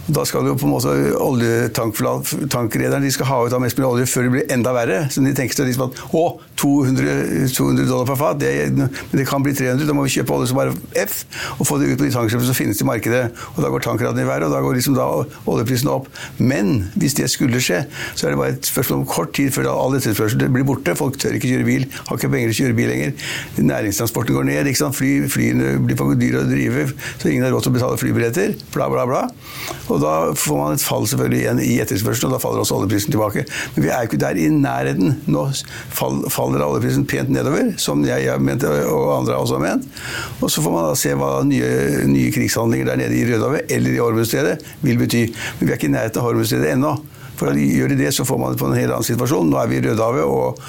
da 0.08 0.24
skal 0.28 0.46
jo 0.48 0.56
på 0.58 0.66
en 0.68 0.72
måte 0.72 0.94
oljetankrederne 1.20 3.04
de 3.04 3.12
skal 3.14 3.28
ha 3.28 3.40
ut 3.44 3.56
av 3.56 3.62
mest 3.62 3.78
mulig 3.78 3.90
olje 3.90 4.08
før 4.10 4.26
det 4.26 4.32
blir 4.34 4.52
enda 4.54 4.72
verre 4.74 4.89
være. 4.90 5.10
Så 5.12 5.24
de 5.24 5.34
tenker 5.36 5.56
seg 5.56 5.70
liksom 5.70 5.88
at 5.88 6.00
å, 6.16 6.24
200, 6.60 7.48
200 7.56 7.88
dollar 7.88 8.08
per 8.08 8.18
fat, 8.20 8.40
det, 8.40 8.88
det 9.14 9.26
kan 9.28 9.44
bli 9.44 9.54
300. 9.56 9.86
Da 9.88 9.96
må 9.96 10.04
vi 10.04 10.12
kjøpe 10.18 10.34
olje 10.36 10.50
som 10.50 10.58
bare 10.60 10.74
F 11.00 11.22
og 11.56 11.66
få 11.68 11.78
det 11.80 11.90
ut 11.92 12.00
på 12.00 12.06
de 12.06 12.12
tankskipene 12.12 12.48
som 12.48 12.56
finnes 12.56 12.80
i 12.82 12.88
markedet. 12.88 13.22
Og 13.54 13.62
da 13.64 13.70
går 13.72 13.84
tankradene 13.86 14.26
i 14.26 14.28
været, 14.28 14.46
og 14.48 14.54
da 14.54 14.60
går 14.64 14.76
liksom 14.76 14.96
da 14.98 15.06
oljeprisen 15.50 15.90
opp. 15.92 16.10
Men 16.38 16.90
hvis 17.00 17.16
det 17.18 17.30
skulle 17.32 17.62
skje, 17.64 17.82
så 18.14 18.28
er 18.28 18.34
det 18.34 18.40
bare 18.40 18.56
et 18.56 18.68
spørsmål 18.68 19.02
om 19.02 19.08
kort 19.08 19.32
tid 19.36 19.54
før 19.54 19.70
all 19.72 19.96
etterspørsel 19.96 20.44
blir 20.52 20.66
borte. 20.68 20.96
Folk 20.98 21.18
tør 21.20 21.38
ikke 21.38 21.52
kjøre 21.54 21.68
bil, 21.68 21.86
har 22.08 22.20
ikke 22.20 22.32
penger 22.34 22.52
til 22.52 22.56
å 22.56 22.60
kjøre 22.60 22.78
bil 22.80 22.92
lenger. 22.92 23.28
Næringstransporten 23.70 24.36
går 24.36 24.48
ned. 24.50 24.70
ikke 24.70 24.82
sant? 24.82 24.98
Fly, 24.98 25.12
flyene 25.32 25.72
blir 25.86 25.98
for 25.98 26.18
dyre 26.20 26.44
å 26.44 26.50
drive, 26.50 26.88
så 27.16 27.30
ingen 27.30 27.46
har 27.46 27.54
råd 27.54 27.66
til 27.66 27.72
å 27.72 27.78
betale 27.78 28.00
flybilletter. 28.00 28.54
Bla, 28.74 28.90
bla, 28.92 29.06
bla. 29.08 29.24
Og 29.88 30.02
da 30.02 30.14
får 30.36 30.60
man 30.60 30.76
et 30.76 30.84
fall 30.84 31.08
selvfølgelig 31.08 31.40
igjen 31.40 31.64
i 31.64 31.72
etterspørselen, 31.82 32.30
og 32.30 32.36
da 32.36 32.42
faller 32.42 32.64
også 32.64 32.76
oljeprisen 32.78 33.14
tilbake. 33.14 33.46
Men 33.76 33.86
vi 33.86 33.92
er 33.94 34.08
ikke 34.08 34.20
der 34.20 34.38
i 34.40 34.48
nærheten. 34.52 34.79
Nå 35.30 35.44
faller 35.90 36.64
oljeprisen 36.64 37.06
pent 37.08 37.30
nedover, 37.32 37.74
som 37.80 38.02
jeg 38.06 38.28
har 38.30 38.42
ment, 38.42 38.64
og 38.64 39.12
andre 39.18 39.38
også 39.38 39.58
har 39.58 39.64
ment. 39.66 39.88
Og 40.40 40.50
så 40.50 40.64
får 40.64 40.74
man 40.74 40.88
da 40.88 40.98
se 40.98 41.14
hva 41.18 41.30
nye, 41.46 41.70
nye 42.10 42.34
krigshandlinger 42.34 42.92
der 42.92 43.00
nede 43.04 43.16
i 43.18 43.24
Rødehavet 43.28 43.72
eller 43.72 43.94
i 43.94 44.02
Hormuzstredet 44.02 44.58
vil 44.84 45.00
bety. 45.00 45.26
Men 45.58 45.66
vi 45.66 45.72
er 45.72 45.80
ikke 45.80 45.90
i 45.90 45.96
nærheten 45.96 46.22
av 46.22 46.30
Hormuzstredet 46.30 46.74
ennå. 46.74 46.98
For 47.40 47.56
Gjør 47.56 47.88
de 47.88 47.96
det, 47.96 48.10
så 48.12 48.24
får 48.28 48.38
man 48.38 48.52
det 48.52 48.60
på 48.60 48.68
en 48.68 48.76
helt 48.76 48.92
annen 48.92 49.06
situasjon. 49.06 49.48
Nå 49.48 49.56
er 49.60 49.70
vi 49.70 49.78
i 49.78 49.84
Rødehavet 49.86 50.26
og, 50.28 50.60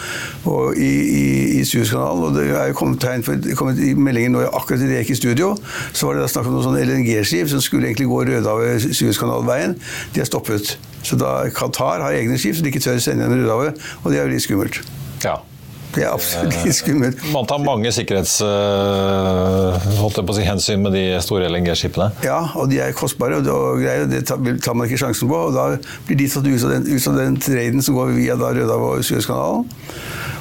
og 0.48 0.78
i, 0.80 0.92
i, 1.18 1.26
i 1.60 1.66
Suezkanalen. 1.68 2.24
Og 2.30 2.38
det 2.38 2.46
er 2.48 2.70
jo 2.72 2.78
kommet, 2.80 3.02
tegn 3.04 3.26
for, 3.28 3.50
kommet 3.60 3.82
i 3.84 3.92
meldinger 3.98 4.32
nå 4.32 4.46
akkurat 4.48 4.80
idet 4.80 5.02
jeg 5.02 5.10
gikk 5.10 5.18
i 5.18 5.20
studio, 5.20 5.52
så 5.92 6.08
var 6.08 6.18
det 6.18 6.24
da 6.24 6.32
snakk 6.32 6.48
om 6.48 6.56
noen 6.56 6.70
sånne 6.70 6.86
LNG-skip 6.88 7.52
som 7.52 7.64
skulle 7.64 7.92
egentlig 7.92 8.08
gå 8.12 8.24
Rødehavet-Suezkanalveien. 8.32 9.76
De 10.16 10.24
er 10.24 10.32
stoppet. 10.32 10.78
Så 11.04 11.18
da 11.20 11.30
Qatar 11.56 12.02
har 12.06 12.12
egne 12.18 12.38
skip 12.42 12.56
som 12.58 12.64
de 12.66 12.70
ikke 12.74 12.84
tør 12.84 13.00
sende 13.02 13.24
gjennom 13.26 13.40
Rødehavet, 13.42 13.74
og 14.04 14.08
det 14.12 14.18
er 14.20 14.24
jo 14.28 14.34
litt 14.36 14.46
skummelt. 14.46 14.76
Ja. 15.24 15.36
Det 15.92 16.06
er 16.06 16.14
absolutt 16.14 16.56
litt 16.64 16.78
skummelt. 16.78 17.18
Man 17.34 17.48
tar 17.50 17.60
mange 17.64 17.92
sikkerhetshensyn 17.92 20.60
si, 20.64 20.76
med 20.80 20.92
de 20.96 21.04
store 21.24 21.50
LNG-skipene? 21.52 22.08
Ja, 22.24 22.40
og 22.56 22.70
de 22.72 22.80
er 22.80 22.92
kostbare, 22.96 23.36
og 23.42 23.82
det, 23.84 24.08
det 24.14 24.22
tar 24.30 24.76
man 24.78 24.88
ikke 24.88 25.02
sjansen 25.04 25.28
på. 25.32 25.38
og 25.50 25.54
Da 25.58 25.64
blir 26.08 26.18
de 26.22 26.28
tatt 26.32 26.48
ut 26.48 26.64
av 26.64 26.70
den, 26.78 26.84
ut 26.88 27.08
av 27.12 27.16
den 27.20 27.34
traden 27.44 27.82
som 27.84 27.94
går 28.00 28.08
via 28.16 28.34
Rødehavet 28.40 28.88
og 28.88 29.04
Suezkanalen. 29.08 29.64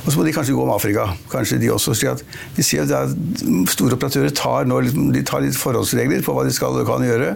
Og 0.05 0.13
så 0.13 0.19
må 0.19 0.25
de 0.27 0.33
kanskje 0.35 0.55
gå 0.57 0.65
om 0.65 0.73
Afrika. 0.75 1.07
Kanskje 1.33 1.61
de 1.61 1.71
også. 1.73 1.95
at 2.11 2.23
de 2.57 2.63
ser 2.63 2.83
at 2.83 3.15
Store 3.71 3.97
operatører 3.97 4.33
tar, 4.35 4.65
nå, 4.69 4.81
de 5.15 5.23
tar 5.27 5.43
litt 5.45 5.59
forholdsregler 5.59 6.23
på 6.25 6.35
hva 6.35 6.45
de 6.47 6.55
skal 6.55 6.79
og 6.81 6.89
kan 6.89 7.05
gjøre. 7.05 7.35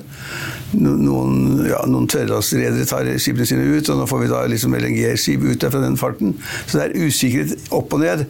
Noen, 0.74 1.64
ja, 1.68 1.82
noen 1.86 2.08
tørrlastredere 2.10 2.86
tar 2.88 3.08
skipene 3.22 3.46
sine 3.46 3.66
ut, 3.68 3.88
og 3.92 4.00
nå 4.00 4.08
får 4.10 4.22
vi 4.24 4.30
da 4.32 4.42
liksom 4.50 4.74
LNG-skip 4.78 5.44
ut 5.44 5.60
der 5.62 5.72
fra 5.74 5.82
den 5.84 5.98
farten. 6.00 6.34
Så 6.66 6.80
det 6.80 6.86
er 6.86 7.06
usikkerhet 7.06 7.70
opp 7.74 7.94
og 7.94 8.02
ned. 8.02 8.24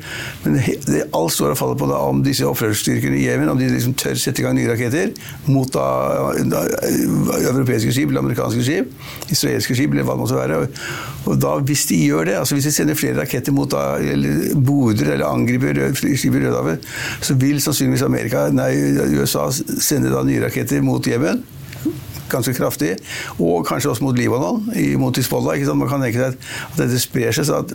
Men 0.45 0.59
det, 0.61 1.05
alt 1.14 1.35
står 1.37 1.55
og 1.55 1.61
faller 1.61 1.81
på 1.81 1.88
da, 1.91 2.00
om 2.05 2.23
disse 2.26 2.47
opprørsstyrkene 2.49 3.21
i 3.21 3.26
Jemen 3.29 3.53
om 3.53 3.61
de 3.61 3.71
liksom 3.71 3.97
tør 4.00 4.19
sette 4.21 4.43
i 4.43 4.47
gang 4.47 4.57
nye 4.59 4.69
raketter 4.71 5.14
mot 5.49 5.71
da, 5.75 5.87
da, 6.50 6.64
europeiske 7.41 7.95
skip 7.95 8.11
eller 8.11 8.25
amerikanske 8.25 8.64
skip, 8.64 8.93
israelske 9.33 9.76
skip 9.76 9.95
eller 9.95 10.07
hva 10.07 10.19
det 10.19 10.25
måtte 10.25 10.38
være. 10.38 10.61
Og, 10.61 10.85
og 11.31 11.41
da, 11.41 11.55
hvis 11.64 11.87
de 11.91 12.00
gjør 12.05 12.29
det, 12.29 12.37
altså 12.41 12.59
hvis 12.59 12.69
de 12.69 12.75
sender 12.75 12.99
flere 12.99 13.19
raketter 13.23 13.55
mot 13.55 13.71
da, 13.71 13.85
eller 14.03 14.34
border 14.55 15.14
eller 15.14 15.26
angriper 15.29 15.81
skip 15.95 16.35
i 16.35 16.45
Rødehavet, 16.45 16.87
så 17.25 17.37
vil 17.41 17.61
sannsynligvis 17.62 18.07
Amerika, 18.07 18.47
nei, 18.55 18.71
USA 19.19 19.49
sende 19.53 20.12
da 20.12 20.25
nye 20.26 20.43
raketter 20.47 20.85
mot 20.85 21.07
Jemen 21.07 21.45
ganske 22.31 22.55
kraftig. 22.57 22.95
Og 23.38 23.67
kanskje 23.69 23.93
også 23.93 24.05
mot 24.05 24.19
Libanon, 24.19 24.64
mot 24.99 25.17
Hizbollah. 25.17 25.61
Man 25.76 25.91
kan 25.91 26.03
tenke 26.05 26.21
seg 26.21 26.38
at 26.38 26.79
dette 26.81 27.00
sprer 27.03 27.35
seg. 27.37 27.49
så 27.49 27.62
at 27.64 27.75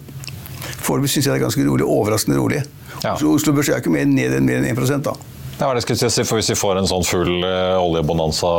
Foreløpig 0.79 1.11
syns 1.13 1.27
jeg 1.27 1.33
det 1.33 1.39
er 1.39 1.45
ganske 1.45 1.65
rolig. 1.67 1.85
Overraskende 1.85 2.39
rolig. 2.39 2.63
Ja. 3.03 3.15
Oslo 3.15 3.53
Børs 3.55 3.69
er 3.69 3.81
ikke 3.81 3.93
mer 3.93 4.07
ned 4.09 4.35
enn 4.35 4.47
mer 4.47 4.63
enn 4.63 4.69
1 4.73 5.03
da. 5.05 5.15
Ja, 5.59 5.73
det 5.75 5.81
skulle 5.83 6.07
si, 6.07 6.23
for 6.23 6.39
Hvis 6.39 6.53
vi 6.53 6.55
får 6.55 6.79
en 6.79 6.87
sånn 6.87 7.03
full 7.03 7.43
uh, 7.43 7.75
oljebonanza 7.83 8.49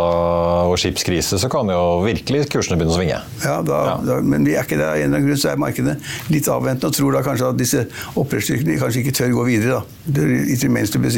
og 0.69 0.77
skipskrise, 0.81 1.39
så 1.41 1.49
kan 1.53 1.71
jo 1.73 2.03
virkelig 2.05 2.45
kursene 2.53 2.77
begynne 2.77 2.93
å 2.93 2.99
svinge. 2.99 3.21
Ja, 3.41 3.55
da, 3.65 3.79
ja. 3.89 3.95
Da, 4.05 4.19
men 4.21 4.45
vi 4.45 4.53
er 4.53 4.67
ikke 4.69 4.77
der. 4.77 4.91
Av 4.93 4.99
en 4.99 5.07
eller 5.07 5.17
annen 5.17 5.31
grunn 5.31 5.41
så 5.41 5.53
er 5.55 5.61
markedet 5.61 5.97
litt 6.29 6.49
avventende 6.53 6.91
og 6.91 6.97
tror 6.99 7.17
da 7.17 7.23
kanskje 7.25 7.49
at 7.49 7.61
disse 7.61 7.85
opprørsstyrkene 8.21 8.77
kanskje 8.83 9.05
ikke 9.05 9.15
tør 9.17 9.33
gå 9.39 9.47
videre. 9.49 9.79
da. 9.81 9.99
Det 10.11 10.27
er 10.27 10.65
remains 10.67 10.93
to 10.93 11.01
be. 11.01 11.09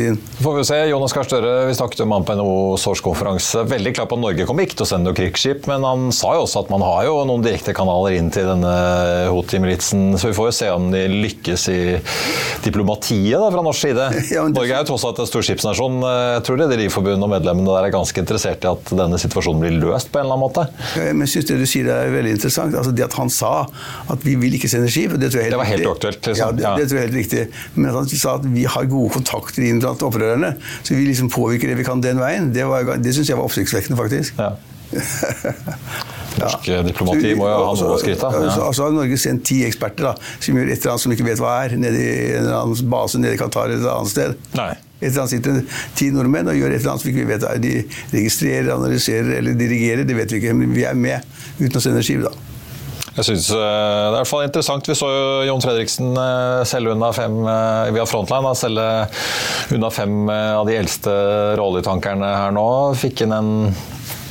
Får 0.43 0.57
vi 0.61 0.65
se. 0.71 0.79
Jonas 0.93 1.17
Gahr 1.17 1.27
Støre, 1.27 1.51
vi 1.69 1.75
snakket 1.77 2.05
om 2.05 2.15
han 2.15 2.29
på 2.29 2.37
NHOs 2.39 2.87
årskonferanse. 2.93 3.67
Veldig 3.73 3.95
klar 3.99 4.09
på 4.11 4.21
at 4.21 4.23
Norge 4.23 4.47
kommer 4.47 4.67
ikke 4.69 4.79
til 4.79 4.87
å 4.87 4.91
sende 4.93 5.11
noe 5.11 5.19
krigsskip, 5.19 5.67
men 5.71 5.85
han 5.87 6.07
sa 6.15 6.37
jo 6.39 6.47
også 6.47 6.63
at 6.63 6.73
man 6.73 6.87
har 6.87 7.09
jo 7.09 7.19
noen 7.27 7.43
direktekanaler 7.45 8.21
inn 8.21 8.31
til 8.35 8.47
denne 8.53 8.73
Houthi-militsen, 9.33 10.15
så 10.15 10.31
vi 10.31 10.39
får 10.39 10.51
jo 10.53 10.57
se 10.61 10.71
om 10.73 10.89
de 10.95 11.03
lykkes 11.11 11.67
i 11.75 11.81
diplomatiet 12.63 13.35
da, 13.35 13.51
fra 13.51 13.67
norsk 13.67 13.89
side. 13.89 14.09
Ja, 14.33 14.47
Norge 14.49 14.73
er 14.73 14.81
jo 14.81 14.93
tross 14.93 15.03
alt 15.05 15.19
et 15.21 15.29
storskipsnasjon 15.29 15.72
organisasjon. 15.73 16.03
Eh, 16.07 16.33
jeg 16.37 16.45
tror 16.47 16.61
Rederiforbundet 16.63 17.27
og 17.27 17.33
medlemmene 17.33 17.77
der 17.77 17.89
er 17.89 17.95
ganske 17.95 18.23
interessert 18.23 18.65
i 18.65 18.71
at 18.71 18.93
denne 19.03 19.19
situasjonen 19.21 19.63
blir 19.63 19.77
løst 19.81 20.13
på 20.13 20.21
en 20.21 20.27
eller 20.27 20.37
annen 20.37 20.45
måte. 20.45 20.67
Men 20.97 21.25
jeg 21.27 21.33
synes 21.35 21.49
Det 21.49 21.59
du 21.61 21.67
sier 21.67 21.91
er 21.93 22.13
veldig 22.13 22.35
interessant. 22.37 22.77
Altså 22.77 22.93
det 22.93 23.07
at 23.07 23.17
han 23.19 23.31
sa 23.33 23.53
at 24.13 24.27
vi 24.27 24.37
vil 24.41 24.55
ikke 24.59 24.71
sende 24.71 24.91
skip 24.93 25.17
Det, 25.17 25.31
tror 25.33 25.43
jeg 25.43 25.51
helt, 25.51 25.57
det 25.57 25.63
var 25.63 25.71
helt 25.71 25.89
uaktuelt. 25.91 26.27
Liksom. 26.27 26.43
Ja, 26.43 26.51
det, 26.53 26.83
det, 26.83 26.89
tror 26.91 27.01
jeg 27.01 27.09
helt 27.09 27.21
riktig. 27.21 27.47
Men 27.75 27.91
at 27.91 28.01
han 28.01 28.13
sa 28.13 28.37
at 28.39 28.47
vi 28.47 28.67
har 28.69 28.91
gode 28.91 29.15
kontakter 29.19 29.67
inn 29.67 29.81
blant 29.83 30.03
opprørerne, 30.07 30.55
så 30.83 30.95
vi 30.95 31.07
liksom 31.09 31.31
påvirker 31.33 31.73
det 31.73 31.81
vi 31.81 31.87
kan 31.87 32.03
den 32.05 32.21
veien, 32.23 32.53
det, 32.55 32.67
var, 32.69 32.95
det 33.01 33.17
syns 33.17 33.33
jeg 33.33 33.41
var 33.41 33.49
oppsiktsvekkende, 33.49 33.99
faktisk. 33.99 34.39
Ja. 34.39 34.55
Norsk 36.41 36.69
ja. 36.69 36.81
diplomati 36.85 37.35
må 37.37 37.49
jo 37.49 37.59
ha 37.59 37.73
noe 37.77 37.97
å 37.97 37.99
skryte 38.01 38.29
av. 38.29 38.39
Ja. 38.41 38.55
Altså 38.69 38.87
har 38.87 38.95
Norge 38.95 39.19
sendt 39.21 39.45
ti 39.49 39.63
eksperter 39.67 40.11
da, 40.11 40.15
som 40.39 40.57
gjør 40.59 40.71
et 40.71 40.79
eller 40.79 40.95
annet 40.95 41.05
som 41.05 41.15
ikke 41.17 41.29
vet 41.29 41.43
hva 41.43 41.59
er, 41.65 41.77
nede 41.81 42.01
i 42.01 42.15
en 42.31 42.47
eller 42.47 42.57
annen 42.63 42.91
base 42.93 43.21
nede 43.21 43.37
i 43.37 43.41
Qatar 43.41 43.69
eller 43.69 43.85
et 43.85 43.93
annet 43.93 44.13
sted. 44.13 44.41
Nei. 44.59 44.73
Et 45.03 45.11
eller 45.11 45.25
annet 45.25 45.35
sitter 45.35 45.83
ti 45.99 46.13
nordmenn 46.15 46.53
og 46.53 46.57
gjør 46.57 46.71
et 46.71 46.81
eller 46.81 46.95
annet 46.95 47.05
som 47.05 47.11
vi 47.11 47.17
ikke 47.17 47.33
vet 47.35 47.49
er. 47.49 47.61
De 47.63 47.75
registrerer, 48.15 48.73
analyserer 48.77 49.35
eller 49.41 49.59
dirigerer, 49.59 50.07
det 50.09 50.17
vet 50.17 50.33
vi 50.33 50.41
ikke. 50.43 50.57
Men 50.57 50.73
vi 50.77 50.87
er 50.89 50.99
med 50.99 51.27
uten 51.59 51.79
å 51.79 51.85
sende 51.85 52.07
skiv, 52.07 52.25
da. 52.29 52.35
Jeg 53.13 53.27
synes 53.27 53.51
eh, 53.53 53.57
Det 53.61 53.63
er 53.63 54.15
i 54.15 54.17
hvert 54.17 54.31
fall 54.31 54.45
interessant. 54.47 54.89
Vi 54.89 54.97
så 54.97 55.09
jo 55.13 55.25
Jon 55.51 55.65
Fredriksen 55.65 56.15
eh, 56.17 56.63
selge 56.69 56.95
unna 56.95 57.11
fem 57.17 57.35
eh, 57.45 57.91
via 57.97 58.07
Frontline, 58.09 58.55
selge 58.57 58.87
unna 59.77 59.91
fem 59.93 60.31
av 60.33 60.69
de 60.69 60.79
eldste 60.81 61.17
råoljetankerne 61.61 62.31
her 62.39 62.55
nå. 62.57 62.69
Fikk 62.99 63.27
inn 63.27 63.37
en 63.37 63.53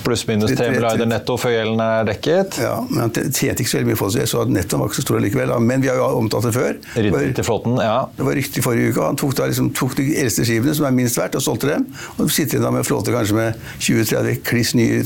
pluss-minus 0.05 0.53
3 0.57 0.69
milliarder 0.73 1.09
netto 1.09 1.37
før 1.39 1.53
gjelden 1.55 1.81
er 1.85 2.07
dekket. 2.09 2.59
Ja, 2.63 2.75
men 2.89 3.03
Han 3.05 3.13
tjente 3.15 3.63
ikke 3.63 3.71
så 3.71 3.79
veldig 3.79 3.91
mye 3.91 3.99
på 4.01 4.09
det, 4.15 4.27
så 4.31 4.45
nettoen 4.49 4.83
var 4.83 4.91
ikke 4.91 4.99
så 4.99 5.05
stor 5.05 5.21
likevel. 5.23 5.53
Men 5.65 5.83
vi 5.83 5.91
har 5.91 5.99
jo 5.99 6.07
omtalt 6.19 6.47
det 6.49 6.53
før. 6.57 6.77
Ryddet 6.97 7.35
til 7.39 7.47
flåten, 7.47 7.79
ja. 7.81 7.97
Det 8.17 8.27
var 8.27 8.39
rykte 8.39 8.65
forrige 8.65 8.93
uke. 8.93 9.07
Han 9.07 9.19
tok, 9.21 9.35
da, 9.39 9.49
liksom, 9.51 9.71
tok 9.77 9.97
de 9.99 10.07
eldste 10.21 10.47
skipene, 10.47 10.77
som 10.77 10.87
er 10.89 10.95
minst 10.97 11.19
verdt, 11.19 11.37
og 11.39 11.45
solgte 11.45 11.71
dem. 11.73 11.87
Og 12.17 12.31
sitter 12.31 12.59
igjen 12.59 12.77
med 12.77 12.87
flåte 12.87 13.13
kanskje 13.15 13.37
med 13.37 13.67
20-30 13.79 14.41
kliss 14.47 14.73
nye, 14.77 15.03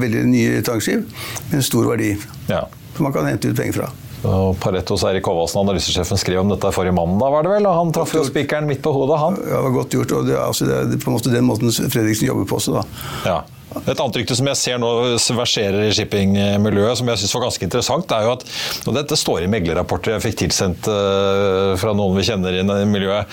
veldig 0.00 0.26
nye 0.30 0.60
tankskip 0.66 1.08
med 1.50 1.58
en 1.60 1.66
stor 1.66 1.90
verdi. 1.92 2.14
Ja. 2.50 2.66
Som 2.96 3.08
man 3.08 3.16
kan 3.16 3.28
hente 3.30 3.50
ut 3.50 3.58
penger 3.58 3.82
fra. 3.82 3.92
Og 4.28 4.58
Paretos 4.60 5.00
Eirik 5.08 5.24
Håvaldsen, 5.24 5.62
analysesjefen, 5.62 6.18
skrev 6.20 6.42
om 6.42 6.50
dette 6.52 6.72
forrige 6.76 6.92
mandag, 6.92 7.32
var 7.32 7.46
det 7.46 7.54
vel? 7.54 7.68
Og 7.70 7.78
han 7.78 7.92
traff 7.96 8.12
jo 8.12 8.24
spikeren 8.26 8.68
midt 8.68 8.82
på 8.84 8.92
hodet, 8.92 9.16
han. 9.22 9.38
Ja, 9.40 9.54
det 9.56 9.62
var 9.68 9.76
godt 9.78 9.96
gjort. 9.96 10.12
og 10.12 10.28
Det 10.28 10.34
er, 10.36 10.42
altså, 10.44 10.68
det 10.68 10.98
er 10.98 11.00
på 11.00 11.08
en 11.08 11.16
måte 11.16 11.32
den 11.32 11.48
måten 11.48 11.72
Fredriksen 11.72 12.28
jobber 12.28 12.48
på 12.50 12.58
også, 12.60 12.76
da. 12.76 12.84
Ja. 13.24 13.38
Et 13.70 13.94
annet 13.94 14.16
rykte 14.18 14.34
som 14.34 14.48
jeg 14.50 14.58
ser 14.58 14.80
nå 14.82 14.88
verserer 15.38 15.84
i 15.86 15.92
shippingmiljøet, 15.94 16.98
som 16.98 17.10
jeg 17.10 17.20
syns 17.22 17.34
var 17.36 17.44
ganske 17.44 17.66
interessant, 17.68 18.14
er 18.14 18.26
jo 18.26 18.32
at 18.34 18.42
og 18.90 18.96
Dette 18.96 19.18
står 19.18 19.44
i 19.44 19.50
meglerrapporter 19.50 20.16
jeg 20.16 20.24
fikk 20.24 20.38
tilsendt 20.42 20.88
uh, 20.90 21.76
fra 21.78 21.92
noen 21.94 22.16
vi 22.18 22.24
kjenner 22.26 22.56
i 22.58 22.64
miljøet, 22.88 23.30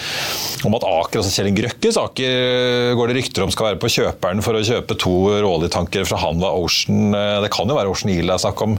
om 0.67 0.75
at 0.77 0.86
Aker, 0.86 1.22
altså 1.22 1.32
Kjell 1.34 1.50
Grøkkes 1.58 1.98
Aker, 2.01 2.94
går 3.00 3.10
det 3.10 3.17
rykter 3.17 3.46
om 3.46 3.53
skal 3.53 3.72
være 3.72 3.79
på 3.82 3.91
kjøperen 3.96 4.44
for 4.46 4.58
å 4.58 4.62
kjøpe 4.67 4.98
to 5.01 5.15
råoljetankere 5.41 6.06
fra 6.10 6.20
Hanva 6.22 6.53
Ocean. 6.60 7.10
Uh, 7.15 7.39
det 7.41 7.51
kan 7.56 7.70
jo 7.70 7.79
være 7.79 7.94
Ocean 7.94 8.13
Yield 8.13 8.29
det 8.29 8.38
er 8.38 8.44
snakk 8.46 8.62
om, 8.67 8.77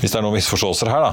hvis 0.00 0.14
det 0.14 0.20
er 0.20 0.24
noen 0.24 0.38
misforståelser 0.38 0.92
her. 0.92 1.04
da. 1.10 1.12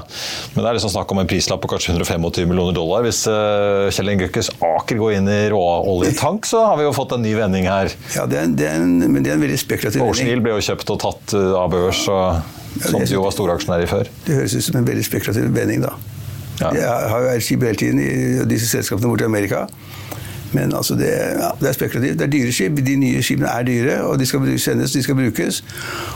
Men 0.54 0.62
det 0.62 0.70
er 0.70 0.78
liksom 0.78 0.94
snakk 0.94 1.12
om 1.12 1.20
en 1.20 1.28
prislapp 1.28 1.60
på 1.64 1.72
kanskje 1.74 1.98
125 1.98 2.48
millioner 2.48 2.76
dollar. 2.76 3.04
Hvis 3.04 3.26
uh, 3.28 3.92
Kjell 3.92 4.14
Grøkkes 4.24 4.54
Aker 4.72 5.02
går 5.02 5.18
inn 5.18 5.28
i 5.28 5.40
råoljetank, 5.52 6.48
så 6.48 6.64
har 6.70 6.80
vi 6.80 6.88
jo 6.88 6.96
fått 6.96 7.12
en 7.18 7.24
ny 7.24 7.36
vending 7.36 7.68
her. 7.68 7.92
Ja, 8.16 8.24
det 8.30 8.40
er, 8.40 8.56
det 8.56 8.70
er 8.70 8.80
en, 8.80 8.96
men 9.04 9.20
det 9.20 9.34
er 9.34 9.36
en 9.36 9.44
veldig 9.44 9.60
spekulativ 9.60 9.81
spekulativ 9.82 10.04
Ocean 10.06 10.30
Hill 10.30 10.42
ble 10.44 10.54
jo 10.54 10.64
kjøpt 10.70 10.94
og 10.94 11.00
tatt 11.02 11.34
uh, 11.34 11.52
av 11.58 11.72
børs, 11.72 12.04
og, 12.12 12.58
som 12.86 13.02
jo 13.02 13.24
var 13.24 13.34
storaksjonær 13.34 13.84
i 13.84 13.90
før. 13.90 14.10
Det 14.26 14.38
høres 14.38 14.56
ut 14.56 14.66
som 14.68 14.78
en 14.78 14.88
veldig 14.88 15.06
spekulativ 15.06 15.48
vending, 15.56 15.82
da. 15.84 15.96
Ja. 16.62 16.70
Jeg 16.76 17.10
har 17.10 17.24
jo 17.24 17.30
eid 17.32 17.42
skip 17.42 17.64
hele 17.66 17.78
tiden 17.80 17.98
i 18.02 18.44
disse 18.46 18.68
selskapene 18.70 19.10
borte 19.10 19.26
i 19.26 19.30
Amerika. 19.30 19.64
Men 20.52 20.74
altså 20.76 20.94
det, 20.98 21.10
ja, 21.10 21.50
det, 21.60 21.68
er 21.68 21.76
spekulativt. 21.76 22.18
Det 22.18 22.26
er 22.26 22.32
dyre 22.32 22.52
skip. 22.52 22.80
De 22.86 22.96
nye 22.96 23.22
skipene 23.24 23.48
er 23.48 23.66
dyre, 23.66 23.98
og 24.06 24.18
de 24.20 24.26
skal 24.28 24.58
sendes, 24.60 24.92
de 24.92 25.02
skal 25.02 25.18
brukes. 25.18 25.62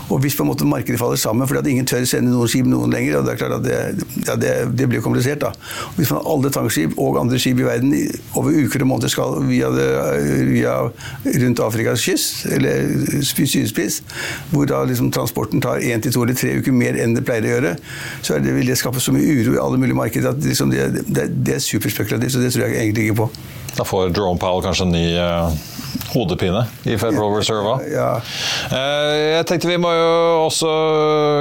Og 0.09 0.21
hvis 0.23 0.37
på 0.37 0.45
en 0.45 0.50
måte 0.50 0.69
markedet 0.69 1.00
faller 1.00 1.16
sammen 1.21 1.49
fordi 1.49 1.61
at 1.62 1.71
ingen 1.73 1.87
tør 1.87 2.05
sende 2.09 2.33
noen 2.33 2.50
skip 2.50 2.66
noen 2.69 2.93
lenger, 2.93 3.19
og 3.19 3.26
det 3.26 3.35
er 3.35 3.40
klart 3.40 3.57
at 3.59 3.64
det, 3.64 4.07
ja, 4.26 4.37
det, 4.40 4.52
det 4.78 4.88
blir 4.90 5.05
komplisert, 5.05 5.40
da. 5.43 5.52
Hvis 5.97 6.12
man 6.12 6.25
alle 6.26 6.50
tankskip 6.52 6.97
og 7.00 7.21
andre 7.21 7.40
skip 7.40 7.61
i 7.61 7.66
verden 7.66 7.95
over 8.35 8.55
uker 8.64 8.85
og 8.85 8.90
måneder 8.93 9.12
skal 9.12 9.40
via, 9.49 9.71
via 10.50 10.76
rundt 11.43 11.64
Afrikas 11.64 12.05
kyst, 12.07 12.47
eller 12.52 13.23
sydspiss, 13.23 14.02
hvor 14.50 14.69
da 14.69 14.83
liksom 14.88 15.11
transporten 15.14 15.62
tar 15.64 15.83
én 15.83 16.02
til 16.02 16.12
to 16.14 16.25
eller 16.25 16.37
tre 16.38 16.57
uker 16.61 16.75
mer 16.75 16.99
enn 17.00 17.16
det 17.16 17.25
pleier 17.26 17.47
å 17.47 17.55
gjøre, 17.55 17.76
så 18.23 18.40
vil 18.45 18.66
det 18.69 18.78
skape 18.81 19.02
så 19.02 19.14
mye 19.14 19.38
uro 19.40 19.57
i 19.57 19.62
alle 19.62 19.81
mulige 19.81 19.99
markeder 19.99 20.35
at 20.35 20.43
liksom 20.45 20.73
det, 20.73 21.07
det, 21.07 21.31
det 21.47 21.59
er 21.59 21.64
superspekulativt, 21.64 22.33
så 22.33 22.43
det 22.43 22.52
tror 22.55 22.69
jeg 22.69 22.83
egentlig 22.83 23.09
ikke 23.09 23.23
på. 23.25 23.31
Da 23.76 23.85
får 23.85 24.09
Jerome 24.09 24.40
Powell 24.40 24.64
kanskje 24.64 24.85
en 24.85 24.92
ny 24.92 25.06
uh, 25.18 25.50
hodepine 26.16 26.64
i 26.85 26.96
Federal 26.99 27.35
Reserve. 27.37 27.76
Ja. 27.92 28.08
Uh, 28.73 29.12
jeg 29.37 29.46
tenkte 29.49 29.70
vi 29.70 29.78
må 29.80 29.92
jo 29.92 30.11
også 30.46 30.70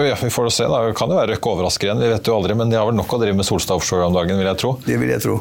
ja, 0.09 0.17
Vi 0.21 0.31
får 0.33 0.51
se, 0.53 0.67
da. 0.69 0.81
Kan 0.97 1.11
jo 1.11 1.17
være 1.17 1.35
Røkke 1.35 1.51
overrasker 1.51 1.89
igjen, 1.89 2.01
vi 2.03 2.11
vet 2.11 2.29
jo 2.29 2.35
aldri. 2.37 2.57
Men 2.57 2.71
de 2.71 2.79
har 2.79 2.87
vel 2.87 2.97
nok 2.97 3.15
å 3.15 3.19
drive 3.21 3.37
med 3.37 3.47
Solstad 3.47 3.79
Offshore 3.79 4.07
om 4.09 4.15
dagen, 4.15 4.37
vil 4.39 4.49
jeg 4.49 4.59
tro. 4.61 4.75
Det 4.85 4.97
vil 5.01 5.13
jeg 5.13 5.23
tro. 5.23 5.39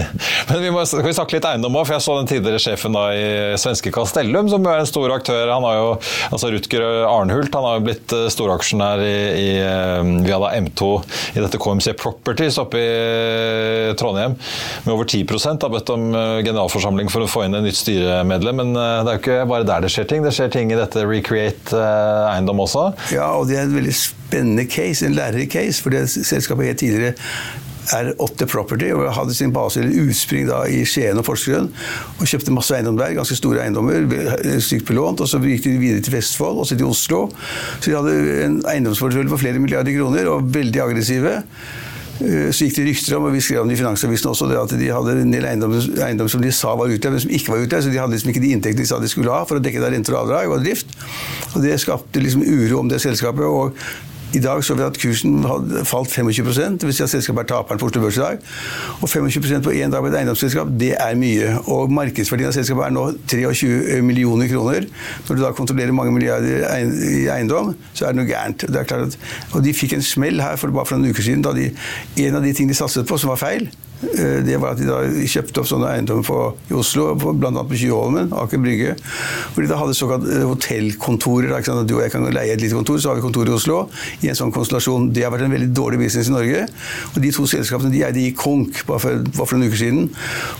men 0.50 0.62
vi 0.62 0.72
må 0.74 0.84
vi 0.86 1.14
snakke 1.16 1.36
litt 1.36 1.48
eiendom 1.48 1.76
òg, 1.76 1.86
for 1.88 1.96
jeg 1.96 2.06
så 2.06 2.16
den 2.20 2.30
tidligere 2.30 2.62
sjefen 2.62 2.96
da 2.96 3.04
i 3.14 3.26
svenske 3.60 3.92
Castellum, 3.94 4.50
som 4.52 4.66
er 4.70 4.82
en 4.82 4.88
stor 4.88 5.14
aktør. 5.14 5.52
Han 5.52 5.66
har 5.66 5.78
jo, 5.78 5.88
altså 6.30 6.52
Rutger 6.54 6.86
Arnhult 7.10 7.54
han 7.56 7.66
har 7.66 7.78
jo 7.78 7.86
blitt 7.86 8.14
eh, 8.14 8.26
storaksjonær 8.32 9.02
i, 9.04 9.16
i 9.36 9.48
via 10.26 10.38
da 10.42 10.52
M2 10.58 10.90
i 11.36 11.42
dette 11.42 11.60
KMC 11.60 11.94
Properties 11.98 12.58
oppe 12.60 12.80
i 12.80 13.94
Trondheim 13.98 14.36
med 14.84 14.92
over 14.92 15.08
10 15.08 15.24
har 15.62 15.72
bedt 15.72 15.90
om 15.92 16.08
generalforsamling 16.44 17.10
for 17.12 17.24
å 17.24 17.30
få 17.30 17.44
inn 17.46 17.56
et 17.58 17.64
nytt 17.66 17.78
styremedlem. 17.78 18.60
Men 18.60 18.75
eh, 18.75 18.75
det 18.76 19.12
er 19.12 19.16
jo 19.16 19.20
ikke 19.22 19.50
bare 19.50 19.68
der 19.68 19.84
det 19.86 19.92
skjer 19.94 20.08
ting. 20.10 20.24
Det 20.26 20.34
skjer 20.36 20.50
ting 20.52 20.72
i 20.72 20.78
dette 20.78 21.04
Recreate 21.06 21.76
eh, 21.76 22.32
eiendom 22.32 22.64
også. 22.66 22.88
Ja, 23.14 23.32
og 23.36 23.48
det 23.50 23.60
er 23.60 23.68
en 23.68 23.76
veldig 23.76 23.94
spennende 23.96 24.66
case, 24.70 25.06
en 25.06 25.16
lærerik 25.16 25.54
case. 25.56 25.82
For 25.82 25.94
det 25.94 26.06
selskapet 26.10 26.72
het 26.72 26.82
tidligere 26.84 27.14
R8 27.86 28.46
Property 28.50 28.90
og 28.94 29.06
hadde 29.14 29.34
sin 29.34 29.52
base 29.54 29.80
eller 29.80 30.08
utspring 30.08 30.48
da, 30.48 30.62
i 30.66 30.82
Skien 30.88 31.18
og 31.20 31.26
Porsgrunn. 31.26 31.68
Og 32.18 32.28
kjøpte 32.28 32.54
masse 32.54 32.74
eiendom 32.74 32.98
der, 32.98 33.14
ganske 33.16 33.38
store 33.38 33.62
eiendommer, 33.64 34.08
stygt 34.64 34.86
belånt. 34.88 35.22
Og 35.22 35.30
så 35.30 35.40
gikk 35.42 35.66
de 35.66 35.76
videre 35.82 36.04
til 36.04 36.16
Vestfold 36.16 36.62
og 36.62 36.68
så 36.68 36.78
til 36.78 36.88
Oslo. 36.90 37.26
Så 37.80 37.90
de 37.90 37.98
hadde 37.98 38.16
en 38.46 38.60
eiendomsportefølje 38.72 39.32
på 39.34 39.42
flere 39.44 39.62
milliarder 39.62 39.94
kroner 39.96 40.32
og 40.32 40.48
veldig 40.54 40.82
aggressive. 40.88 41.36
Eh, 42.16 42.48
så 42.54 42.66
gikk 42.66 42.78
det 42.78 42.86
rykter 42.88 43.18
om, 43.18 43.28
og 43.28 43.34
vi 43.36 43.42
skrev 43.44 43.62
om 43.62 43.68
det 43.68 43.76
i 43.76 43.80
Finansavisen 43.80 44.30
også, 44.30 44.48
at 44.56 44.74
de 44.80 44.88
hadde 44.92 45.18
en 45.20 45.34
del 45.34 45.46
eiendom, 45.48 45.76
eiendom 46.06 46.30
som 46.32 46.42
de 46.44 46.52
sa 46.54 46.72
var 46.78 46.92
ute, 46.92 47.12
men 47.12 47.22
som 47.22 47.32
ikke 47.38 47.52
var 47.52 47.64
ute. 47.64 47.82
Så 47.82 47.92
de 47.92 48.00
hadde 48.00 48.16
liksom 48.16 48.32
ikke 48.32 48.44
de 48.44 48.52
inntektene 48.56 48.84
de 48.84 48.88
sa 48.88 49.00
de 49.02 49.10
skulle 49.12 49.34
ha 49.34 49.44
for 49.48 49.60
å 49.60 49.64
dekke 49.64 49.82
der 49.82 49.92
renter 49.96 50.16
og 50.16 50.24
avdrag 50.24 50.54
og 50.54 50.64
drift. 50.64 50.92
Og 51.54 51.62
det 51.64 51.76
skapte 51.82 52.22
liksom 52.22 52.44
uro 52.46 52.82
om 52.82 52.92
det 52.92 53.02
selskapet. 53.04 53.44
og 53.44 53.76
i 54.34 54.40
dag 54.42 54.62
så 54.64 54.74
vi 54.74 54.82
at 54.82 54.98
kursen 54.98 55.44
hadde 55.46 55.84
falt 55.86 56.10
25 56.10 56.78
det 56.80 56.88
vil 56.88 56.94
si 56.94 57.04
at 57.04 57.12
selskapet 57.12 57.44
er 57.44 57.50
taperen 57.52 57.78
på 57.78 57.86
Oslo 57.86 58.02
Børs 58.02 58.18
i 58.18 58.22
dag. 58.22 58.40
Og 59.00 59.08
25% 59.08 59.62
på 59.62 59.74
én 59.76 59.92
dag 59.92 60.02
på 60.02 60.10
et 60.10 60.18
eiendomsselskap, 60.18 60.72
det 60.80 60.92
er 60.98 61.14
mye. 61.18 61.52
Og 61.72 61.92
markedsverdien 61.92 62.50
av 62.50 62.56
selskapet 62.56 62.88
er 62.88 62.94
nå 62.96 63.06
23 63.30 64.02
millioner 64.02 64.50
kroner. 64.50 64.88
Når 65.28 65.38
du 65.38 65.44
da 65.44 65.52
kontrollerer 65.56 65.94
mange 65.94 66.14
milliarder 66.16 66.66
i 67.06 67.26
eiendom, 67.32 67.74
så 67.94 68.08
er 68.08 68.14
det 68.14 68.22
noe 68.22 68.30
gærent. 68.30 68.66
Det 68.66 68.84
at, 68.98 69.18
og 69.52 69.64
de 69.64 69.74
fikk 69.76 69.96
en 69.96 70.04
smell 70.04 70.42
her 70.42 70.58
for 70.60 70.74
bare 70.74 70.90
for 70.90 70.98
noen 70.98 71.14
uker 71.14 71.26
siden 71.30 71.46
da 71.46 71.54
de, 71.56 71.70
en 72.26 72.38
av 72.40 72.44
de 72.44 72.52
tingene 72.52 72.74
de 72.74 72.80
satset 72.80 73.06
på, 73.06 73.18
som 73.20 73.30
var 73.32 73.40
feil, 73.40 73.70
det 74.46 74.60
var 74.62 74.74
at 74.74 74.80
de 74.80 74.88
da 74.88 75.00
kjøpte 75.06 75.62
opp 75.62 75.70
sånne 75.70 75.90
eiendommer 75.94 76.56
i 76.70 76.76
Oslo, 76.76 77.10
bl.a. 77.16 77.50
på 77.66 77.78
Tjuvholmen, 77.78 78.32
Aker 78.36 78.60
Brygge. 78.62 78.96
Hvor 79.54 79.64
de 79.64 79.70
da 79.70 79.78
hadde 79.80 79.96
såkalt 79.96 80.26
eh, 80.30 80.44
hotellkontorer. 80.46 81.52
Da, 81.52 81.60
at 81.60 81.88
du 81.88 81.96
og 81.96 82.02
jeg 82.04 82.12
kan 82.14 82.26
leie 82.34 82.54
et 82.54 82.62
lite 82.62 82.76
kontor, 82.76 82.98
så 83.02 83.10
har 83.10 83.18
vi 83.18 83.24
kontor 83.24 83.48
i 83.48 83.54
Oslo. 83.56 83.78
I 84.24 84.30
en 84.32 84.38
sånn 84.38 84.52
konstellasjon. 84.54 85.10
Det 85.14 85.24
har 85.26 85.32
vært 85.34 85.46
en 85.46 85.54
veldig 85.54 85.70
dårlig 85.76 86.00
business 86.04 86.30
i 86.30 86.34
Norge. 86.34 86.64
Og 87.12 87.20
de 87.24 87.32
to 87.34 87.46
selskapene 87.50 87.92
de 87.92 88.02
eide 88.06 88.24
gikk 88.24 88.38
konk 88.42 88.82
bare 88.88 89.02
for, 89.02 89.26
bare 89.28 89.48
for 89.48 89.58
noen 89.58 89.72
uker 89.72 89.82
siden. 89.82 90.10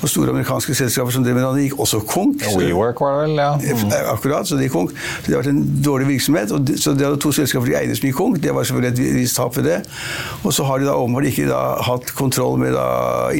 Og 0.00 0.11
store 0.12 0.35
amerikanske 0.35 0.76
selskaper 0.79 1.15
som 1.15 1.26
drev 1.26 1.38
med 1.38 1.47
det, 1.47 1.69
gikk 1.69 1.81
også 1.87 2.03
konk. 2.09 2.45
WeWork 2.57 3.03
var 3.03 3.17
det 3.17 3.25
vel, 3.26 3.43
ja. 3.43 3.50
Mm. 3.57 3.95
Akkurat, 4.15 4.49
så 4.49 4.59
de 4.59 4.69
gikk 4.69 4.76
konk. 4.76 4.95
Så 4.97 5.29
det 5.29 5.37
har 5.37 5.45
vært 5.45 5.53
en 5.53 5.62
dårlig 5.85 6.11
virksomhet. 6.15 6.55
Og 6.57 6.67
de, 6.67 6.79
så 6.81 6.95
de 6.97 7.07
hadde 7.09 7.21
to 7.23 7.33
selskaper 7.37 7.71
de 7.71 7.79
eide 7.81 7.99
som 7.99 8.09
gikk 8.09 8.19
konk. 8.21 8.41
Det 8.43 8.55
var 8.55 8.69
selvfølgelig 8.69 8.93
et 8.95 9.21
visst 9.21 9.41
tap 9.41 9.57
ved 9.59 9.69
det. 9.71 9.79
Og 10.43 10.55
så 10.57 10.67
har 10.69 10.81
de 10.81 10.88
da 10.88 10.97
åpenbart 10.97 11.31
ikke 11.31 11.49
da 11.50 11.62
hatt 11.87 12.12
kontroll 12.17 12.59
med 12.61 12.75
da 12.76 12.87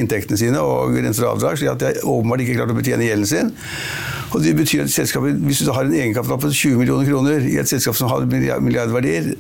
inntektene 0.01 0.39
sine 0.41 0.63
og 0.63 0.95
renter 0.97 1.27
og 1.27 1.37
avdrag, 1.37 1.59
slik 1.61 1.73
at 1.73 1.83
de 1.83 2.05
åpenbart 2.05 2.45
ikke 2.45 2.59
klart 2.59 2.75
å 2.75 2.79
betjene 2.79 3.09
gjelden 3.09 3.31
sin. 3.31 3.53
Og 4.35 4.43
det 4.43 4.57
betyr 4.59 4.85
at 4.85 4.93
selskapet, 4.93 5.39
Hvis 5.47 5.63
du 5.65 5.73
har 5.73 5.87
en 5.87 5.95
egenkapital 5.95 6.41
på 6.43 6.51
20 6.51 6.81
millioner 6.81 7.07
kroner 7.09 7.47
i 7.47 7.57
et 7.61 7.69
selskap 7.69 7.97
som 7.97 8.11
har 8.11 8.27
milliardverdier, 8.27 9.35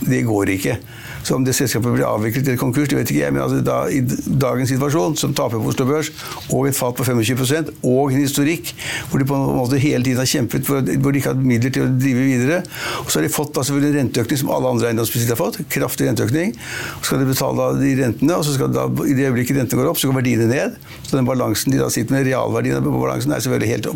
det 0.00 0.24
går 0.26 0.54
ikke. 0.56 0.78
Så 1.22 1.36
om 1.36 1.44
det 1.44 1.54
selskapet 1.56 1.94
blir 1.94 2.06
avviklet 2.08 2.46
eller 2.46 2.60
konkurs, 2.60 2.88
det 2.90 2.98
vet 2.98 3.12
ikke 3.12 3.22
jeg. 3.24 3.34
Men 3.34 3.44
altså 3.44 3.60
da, 3.64 3.78
i 3.92 4.00
dagens 4.40 4.72
situasjon, 4.72 5.16
som 5.20 5.34
taper 5.36 5.60
på 5.60 5.72
Oslo 5.72 5.86
Børs, 5.88 6.10
og 6.48 6.68
et 6.68 6.76
fall 6.76 6.94
på 6.96 7.06
25% 7.06 7.72
og 7.80 8.12
en 8.14 8.22
historikk 8.22 8.72
hvor 9.10 9.20
de 9.20 9.26
på 9.28 9.36
en 9.36 9.58
måte 9.58 9.80
hele 9.82 10.04
tiden 10.06 10.20
har 10.20 10.28
kjempet, 10.28 10.66
hvor 10.68 10.82
de 10.84 11.20
ikke 11.20 11.30
har 11.30 11.36
hatt 11.36 11.46
midler 11.46 11.74
til 11.74 11.86
å 11.86 11.90
drive 11.92 12.26
videre, 12.26 12.60
og 13.02 13.10
så 13.10 13.20
har 13.20 13.26
de 13.26 13.32
fått 13.32 13.52
da 13.56 13.64
selvfølgelig 13.66 13.90
en 13.90 13.98
renteøkning 14.00 14.40
som 14.42 14.52
alle 14.54 14.72
andre 14.74 14.90
eiendomsbesittere 14.90 15.36
har 15.36 15.40
fått. 15.40 15.60
Kraftig 15.72 16.08
renteøkning. 16.08 16.54
Så 17.00 17.10
skal 17.10 17.22
de 17.22 17.28
betale 17.30 17.68
de 17.80 17.92
rentene, 18.00 18.38
og 18.38 18.46
så 18.46 18.56
skal 18.56 18.72
da, 18.74 18.86
i 19.04 19.16
det 19.16 19.28
øyeblikket 19.28 19.60
rentene 19.60 19.82
går 19.82 19.92
opp, 19.92 20.00
så 20.00 20.10
går 20.10 20.20
verdiene 20.20 20.48
ned. 20.50 20.78
Så 21.06 21.18
den 21.18 21.28
balansen 21.28 21.74
de 21.74 21.80
da 21.80 21.90
sitter 21.92 22.16
med, 22.16 22.26
realverdiene 22.28 22.80
av 22.80 22.88
balansen, 22.88 23.34
er 23.34 23.44
selvfølgelig 23.44 23.72
helt 23.74 23.88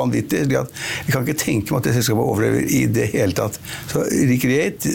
vanvittig. 0.00 0.44
Vi 0.50 1.14
kan 1.14 1.26
ikke 1.26 1.38
tenke 1.40 1.74
meg 1.74 1.82
at 1.82 1.90
det 1.90 1.96
selskapet 1.98 2.24
overlever 2.24 2.66
i 2.66 2.84
det 2.90 3.10
hele 3.14 3.36
tatt. 3.36 3.58
Så 3.90 4.04
Recreate 4.30 4.94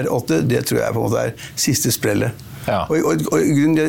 R8, 0.00 0.42
det 0.48 0.64
tror 0.68 0.82
jeg 0.82 0.94
på 0.94 1.00
en 1.00 1.06
måte 1.08 1.22
er 1.22 1.23
siste 1.56 1.92
sprellet. 1.92 2.32
Ja. 2.68 2.84
Og, 2.88 2.96
og, 3.04 3.24
og, 3.32 3.40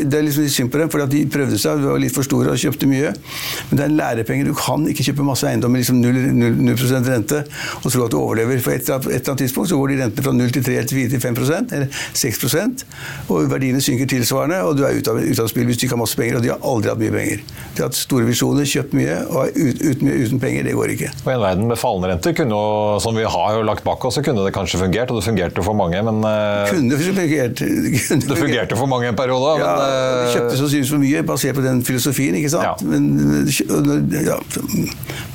Det 0.06 0.18
er 0.18 0.26
liksom 0.26 0.46
litt 0.46 0.56
synd 0.56 0.72
på 0.74 0.82
dem, 0.82 0.92
for 0.92 1.06
de 1.12 1.24
prøvde 1.32 1.60
seg, 1.62 1.82
de 1.82 1.90
var 1.90 2.02
litt 2.02 2.16
for 2.16 2.28
store 2.28 2.54
og 2.54 2.62
kjøpte 2.62 2.90
mye. 2.90 3.14
Men 3.70 3.80
det 3.80 3.86
er 3.86 3.96
lærepenger. 4.00 4.52
Du 4.52 4.58
kan 4.60 4.86
ikke 4.92 5.06
kjøpe 5.10 5.28
masse 5.28 5.48
eiendom 5.50 5.74
med 5.76 5.84
liksom 5.84 6.02
0, 6.04 6.22
0, 6.42 6.60
0 6.72 7.10
rente 7.10 7.44
og 7.82 7.88
tro 7.90 8.06
at 8.06 8.14
du 8.14 8.20
overlever. 8.20 8.62
For 8.64 8.76
et, 8.76 8.90
et 8.90 9.08
eller 9.12 9.34
annet 9.34 9.46
tidspunkt 9.46 9.72
så 9.72 9.80
går 9.80 9.94
de 9.94 10.02
rentene 10.04 10.28
fra 10.28 10.36
0 10.36 10.56
til 10.56 10.68
3 10.68 10.78
til 10.90 11.02
4 11.02 11.14
til 11.16 11.24
5 11.24 11.42
eller 11.76 11.88
6% 12.16 12.86
og 13.30 13.50
verdiene 13.52 13.82
synker 13.84 14.10
tilsvarende, 14.10 14.62
og 14.66 14.78
du 14.78 14.84
er 14.86 14.98
ute 14.98 15.12
av, 15.12 15.20
ut 15.20 15.42
av 15.42 15.50
spill 15.52 15.68
hvis 15.70 15.80
du 15.80 15.86
ikke 15.88 15.96
har 15.96 16.02
masse 16.02 16.20
penger. 16.20 16.40
Og 16.40 16.46
de 16.46 16.52
har 16.52 16.68
aldri 16.72 16.92
hatt 16.92 17.02
mye 17.02 17.14
penger. 17.14 17.44
De 17.76 17.84
har 17.84 17.90
hatt 17.90 18.00
store 18.00 18.28
visjoner, 18.28 18.68
kjøpt 18.70 18.96
mye, 18.98 19.18
og 19.30 19.58
ut, 19.58 19.82
uten, 19.82 20.12
uten, 20.12 20.42
penger, 20.42 20.68
det 20.68 20.76
går 20.78 20.94
ikke. 20.96 21.12
Og 21.24 21.32
I 21.32 21.36
en 21.36 21.44
verden 21.44 21.70
med 21.72 21.80
fallende 21.80 22.12
renter, 22.14 22.36
kunne, 22.38 22.62
som 23.04 23.18
vi 23.18 23.26
har 23.36 23.58
jo 23.58 23.66
lagt 23.68 23.86
bak 23.88 24.06
oss, 24.08 24.18
så 24.20 24.24
kunne 24.26 24.46
det 24.46 24.54
kanskje 24.56 24.82
fungert, 24.82 25.12
og 25.12 25.20
det 25.20 25.26
fungerte 25.28 25.66
for 25.66 25.78
mange, 25.78 26.02
men 26.06 26.22
uh... 26.24 26.66
Kunne 26.72 27.00
fungert. 27.02 27.64
Kunne 28.06 28.30
det 28.30 28.40
fungerte 28.40 28.65
fungerte 28.66 28.78
for 28.78 28.86
mange 28.86 29.08
en 29.08 29.16
periode. 29.16 29.60
Ja, 29.60 29.76
men, 29.78 30.28
de 30.28 30.34
kjøpte 30.34 30.58
sannsynligvis 30.58 30.92
for 30.92 31.02
mye 31.02 31.24
basert 31.24 31.56
på 31.56 31.62
den 31.62 31.84
filosofien. 31.86 32.36
ikke 32.36 32.50
sant? 32.50 32.64
Ja. 32.64 32.74
Men 32.82 33.48
ja, 34.26 34.38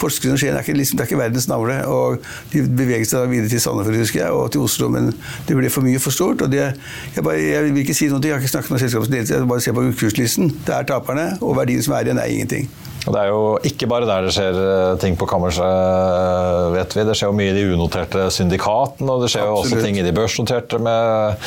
Porsgrunn 0.00 0.34
og 0.34 0.40
Skien 0.40 0.56
er 0.56 0.74
liksom, 0.74 0.98
er 0.98 1.08
ikke 1.08 1.18
verdens 1.18 1.48
navle. 1.48 1.78
og 1.86 2.20
De 2.52 2.62
beveget 2.62 3.10
seg 3.10 3.30
videre 3.30 3.48
til 3.48 3.60
Sandefjord 3.60 4.02
husker 4.02 4.20
jeg, 4.24 4.30
og 4.30 4.50
til 4.52 4.60
Oslo, 4.60 4.88
men 4.88 5.12
det 5.48 5.56
ble 5.56 5.70
for 5.70 5.86
mye 5.86 5.98
for 5.98 6.10
stort. 6.14 6.42
og 6.42 6.52
det, 6.52 6.72
jeg, 7.14 7.24
bare, 7.24 7.40
jeg, 7.40 7.64
vil 7.64 7.84
ikke 7.84 7.94
si 7.94 8.10
noe, 8.10 8.22
jeg 8.24 8.34
har 8.34 8.42
ikke 8.42 8.54
snakket 8.54 8.70
med 8.70 8.84
selskapets 8.84 9.10
ledelse, 9.10 9.34
jeg 9.34 9.48
bare 9.48 9.60
ser 9.60 9.76
på 9.76 9.90
kurslisten. 10.00 10.54
Det 10.66 10.74
er 10.74 10.88
taperne, 10.88 11.32
og 11.40 11.56
verdien 11.56 11.82
som 11.82 11.94
er 11.94 12.08
igjen, 12.08 12.18
er 12.18 12.32
ingenting. 12.34 12.70
Det 13.00 13.16
er 13.16 13.30
jo 13.32 13.54
ikke 13.64 13.86
bare 13.88 14.04
der 14.04 14.26
det 14.26 14.32
skjer 14.34 14.56
eh, 14.60 14.98
ting 15.00 15.14
på 15.16 15.24
kammerset, 15.28 15.64
eh, 15.64 16.66
vet 16.74 16.96
vi. 16.96 17.04
Det 17.08 17.14
skjer 17.16 17.30
jo 17.30 17.36
mye 17.38 17.52
i 17.52 17.56
de 17.56 17.62
unoterte 17.72 18.26
syndikatene, 18.34 19.14
og 19.14 19.24
det 19.24 19.30
skjer 19.32 19.46
jo 19.48 19.54
også 19.62 19.78
ting 19.80 19.96
i 19.96 20.04
de 20.04 20.12
børsnoterte 20.12 20.80
med 20.84 21.46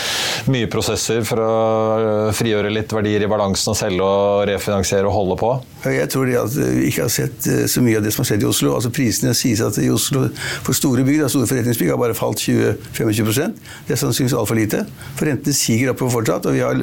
mye 0.50 0.70
prosesser 0.74 1.22
for 1.28 1.44
å 1.44 1.52
eh, 2.00 2.32
frigjøre 2.34 2.72
litt 2.74 2.96
verdier 2.96 3.26
i 3.26 3.30
balansen 3.30 3.70
og 3.70 3.78
selge 3.78 4.08
og 4.08 4.48
refinansiere 4.50 5.06
og 5.10 5.13
holde 5.13 5.38
på. 5.44 5.52
Jeg 5.94 6.10
tror 6.10 6.32
de 6.32 6.39
at 6.39 6.56
vi 6.58 6.88
ikke 6.89 7.06
har 7.06 7.13
sett 7.13 7.50
så 7.70 7.84
mye 7.86 8.00
av 8.00 8.08
det 8.08 8.16
som 8.16 8.24
har 8.24 8.32
skjedd 8.32 8.46
i 8.46 8.50
Oslo. 8.50 8.74
Altså 8.80 8.89
Prisene 8.96 9.36
sies 9.38 9.62
at 9.62 9.78
i 9.84 9.92
Oslo 9.94 10.24
for 10.66 10.74
store 10.78 11.06
bygg, 11.06 11.22
store 11.30 11.50
forretningsbygg 11.52 11.92
har 11.94 12.00
bare 12.02 12.18
falt 12.18 12.42
20-25 12.42 13.54
Det 13.86 13.94
er 13.94 14.00
sannsynligvis 14.00 14.38
altfor 14.39 14.58
lite. 14.58 14.86
For 15.20 15.30
rentene 15.30 15.54
siger 15.58 15.94
oppover 15.94 16.18
fortsatt, 16.18 16.50
og 16.50 16.58
har, 16.58 16.82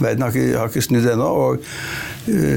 verden 0.00 0.24
har 0.24 0.34
ikke, 0.34 0.58
har 0.58 0.72
ikke 0.72 0.86
snudd 0.88 1.06
ennå. 1.14 1.30
og 1.44 1.68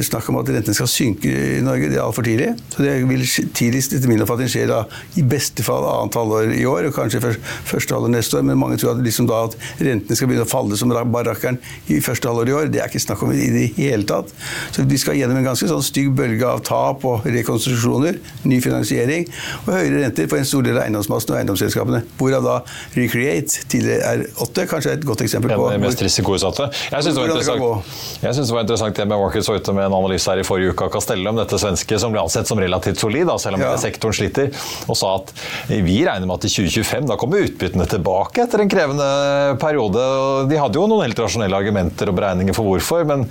Snakk 0.08 0.30
om 0.32 0.40
at 0.40 0.48
rentene 0.48 0.78
skal 0.78 0.88
synke 0.88 1.27
i 1.28 1.62
Norge. 1.66 1.90
Det 1.92 1.98
er 1.98 2.04
altfor 2.04 2.26
tidlig. 2.26 2.54
Så 2.74 2.86
det 2.86 2.96
vil 3.10 3.26
tidligst 3.58 3.96
etter 3.98 4.12
min 4.12 4.24
oppfatning 4.24 4.52
skje 4.52 4.66
da, 4.70 4.84
i 5.20 5.24
beste 5.28 5.66
fall 5.66 5.86
annet 5.88 6.18
halvår 6.18 6.54
i 6.56 6.64
år, 6.70 6.90
og 6.90 6.96
kanskje 6.98 7.22
første 7.68 7.96
halvår 7.96 8.14
neste 8.14 8.40
år. 8.40 8.46
Men 8.48 8.60
mange 8.62 8.80
tror 8.82 8.96
at, 8.96 9.04
liksom 9.06 9.30
da, 9.30 9.44
at 9.50 9.58
rentene 9.84 10.18
skal 10.18 10.32
begynne 10.32 10.48
å 10.48 10.52
falle 10.52 10.80
som 10.80 10.94
barrakkeren 10.94 11.60
i 11.94 12.00
første 12.04 12.30
halvår 12.30 12.52
i 12.52 12.56
år. 12.60 12.72
Det 12.74 12.82
er 12.84 12.92
ikke 12.92 13.04
snakk 13.04 13.24
om 13.26 13.34
i 13.36 13.50
det 13.54 13.66
hele 13.78 14.08
tatt. 14.08 14.34
Så 14.76 14.86
vi 14.88 15.00
skal 15.02 15.20
gjennom 15.20 15.40
en 15.40 15.48
ganske 15.48 15.70
sånn 15.70 15.86
stygg 15.86 16.14
bølge 16.18 16.48
av 16.48 16.64
tap 16.68 17.06
og 17.08 17.28
rekonstruksjoner, 17.28 18.20
ny 18.48 18.60
finansiering 18.64 19.28
og 19.66 19.74
høyere 19.74 20.04
renter 20.06 20.30
for 20.30 20.42
en 20.42 20.48
stor 20.48 20.66
del 20.66 20.78
av 20.78 20.86
eiendomsmassen 20.86 21.34
og 21.34 21.40
eiendomsselskapene. 21.42 22.04
Hvorav 22.20 22.46
da 22.46 22.58
Recreate 22.98 23.68
tidligere 23.72 24.14
er 24.14 24.26
8, 24.44 24.68
kanskje 24.70 24.94
er 24.94 25.00
et 25.00 25.08
godt 25.08 25.24
eksempel 25.26 25.54
på 25.54 25.70
ja, 25.72 25.80
mest 25.82 26.02
risikoutsatte. 26.04 26.70
Jeg 26.92 27.06
syns 27.06 27.18
det, 27.18 27.28
det, 27.28 28.52
var 28.56 28.66
interessant 28.66 28.98
det 28.98 29.08
med 29.08 29.22
Markets 29.22 29.50
ute 29.50 29.76
med 29.76 29.88
en 29.88 29.98
analyse 29.98 30.32
her 30.32 30.42
i 30.42 30.46
forrige 30.48 30.74
uke 30.74 30.88
av 30.88 30.94
Castell 30.94 31.17
fortelle 31.18 31.30
om 31.30 31.36
dette 31.40 31.58
svenske 31.60 32.00
som 32.00 32.12
ble 32.14 32.22
ansett 32.22 32.48
som 32.48 32.60
relativt 32.60 33.00
solid, 33.00 33.28
da, 33.28 33.38
selv 33.38 33.56
om 33.56 33.62
Ja. 33.62 33.76
sektoren 33.78 34.14
sliter, 34.14 34.52
og 34.88 34.96
sa 34.96 35.16
at 35.16 35.34
vi 35.68 36.06
regner 36.06 36.26
med 36.28 36.38
at 36.38 36.46
i 36.46 36.50
2025 36.50 37.08
da 37.08 37.16
kommer 37.18 37.44
utbyttene 37.46 37.88
tilbake 37.88 38.44
etter 38.44 38.60
en 38.62 38.70
krevende 38.70 39.58
periode. 39.60 39.98
og 39.98 40.50
De 40.50 40.56
hadde 40.58 40.74
jo 40.76 40.88
noen 40.88 41.06
helt 41.06 41.18
rasjonelle 41.18 41.56
argumenter 41.56 42.10
og 42.10 42.16
beregninger 42.16 42.54
for 42.54 42.64
hvorfor, 42.66 43.06
men 43.06 43.28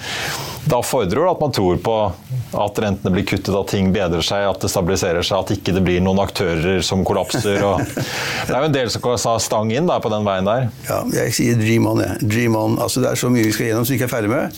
da 0.67 0.81
fordrer 0.83 1.23
det 1.23 1.31
at 1.31 1.41
man 1.41 1.53
tror 1.53 1.77
på 1.79 2.13
at 2.57 2.79
rentene 2.79 3.13
blir 3.13 3.25
kuttet, 3.25 3.55
at 3.55 3.69
ting 3.69 3.93
bedrer 3.93 4.23
seg, 4.23 4.49
at 4.49 4.61
det 4.61 4.71
stabiliserer 4.71 5.23
seg, 5.23 5.39
at 5.39 5.51
ikke 5.59 5.75
det 5.75 5.85
blir 5.85 6.01
noen 6.01 6.19
aktører 6.19 6.83
som 6.83 7.05
kollapser. 7.05 7.63
Og 7.63 7.79
det 7.85 8.51
er 8.55 8.61
jo 8.61 8.65
en 8.65 8.73
del 8.73 8.91
som 8.91 9.03
sa 9.19 9.37
stang 9.39 9.71
inn 9.73 9.87
da, 9.87 9.99
på 10.01 10.11
den 10.11 10.25
veien 10.25 10.45
der. 10.45 10.69
Ja, 10.89 11.03
jeg 11.13 11.35
sier 11.37 11.55
dream 11.59 11.87
on, 11.87 12.01
jeg. 12.01 12.19
Dream 12.29 12.57
on. 12.57 12.79
Altså, 12.79 13.01
det 13.03 13.11
er 13.11 13.15
så 13.21 13.31
mye 13.31 13.45
vi 13.45 13.53
skal 13.53 13.67
gjennom 13.71 13.85
som 13.87 13.93
vi 13.95 13.99
ikke 14.01 14.09
er 14.09 14.15
ferdig 14.17 14.31
med. 14.33 14.57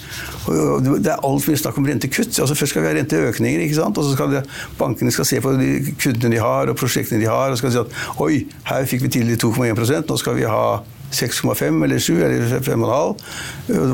Og 0.49 1.03
det 1.03 1.13
er 1.13 1.21
altfor 1.27 1.53
mye 1.53 1.61
snakk 1.61 1.79
om 1.81 1.87
rentekutt. 1.89 2.39
Altså, 2.41 2.55
først 2.57 2.73
skal 2.73 2.83
vi 2.83 2.89
ha 2.89 2.95
renteøkninger, 3.19 3.65
ikke 3.65 3.79
sant? 3.79 3.99
og 3.99 4.05
så 4.05 4.15
skal 4.15 4.31
de, 4.33 4.43
bankene 4.79 5.13
skal 5.15 5.27
se 5.29 5.41
på 5.43 5.55
de 5.59 5.73
kundene 5.99 6.37
de 6.37 6.43
har, 6.43 6.71
og 6.71 6.79
prosjektene 6.79 7.21
de 7.23 7.31
har, 7.31 7.51
og 7.51 7.59
skal 7.61 7.75
si 7.75 7.83
at 7.83 8.23
oi, 8.23 8.45
her 8.69 8.87
fikk 8.89 9.07
vi 9.07 9.17
til 9.19 9.35
2,1% 9.35 10.09
nå 10.09 10.21
skal 10.21 10.39
vi 10.39 10.47
ha 10.49 10.63
6,5 11.09 11.85
eller 11.87 12.03
7 12.05 12.19
eller 12.21 12.59
5,5. 12.61 13.23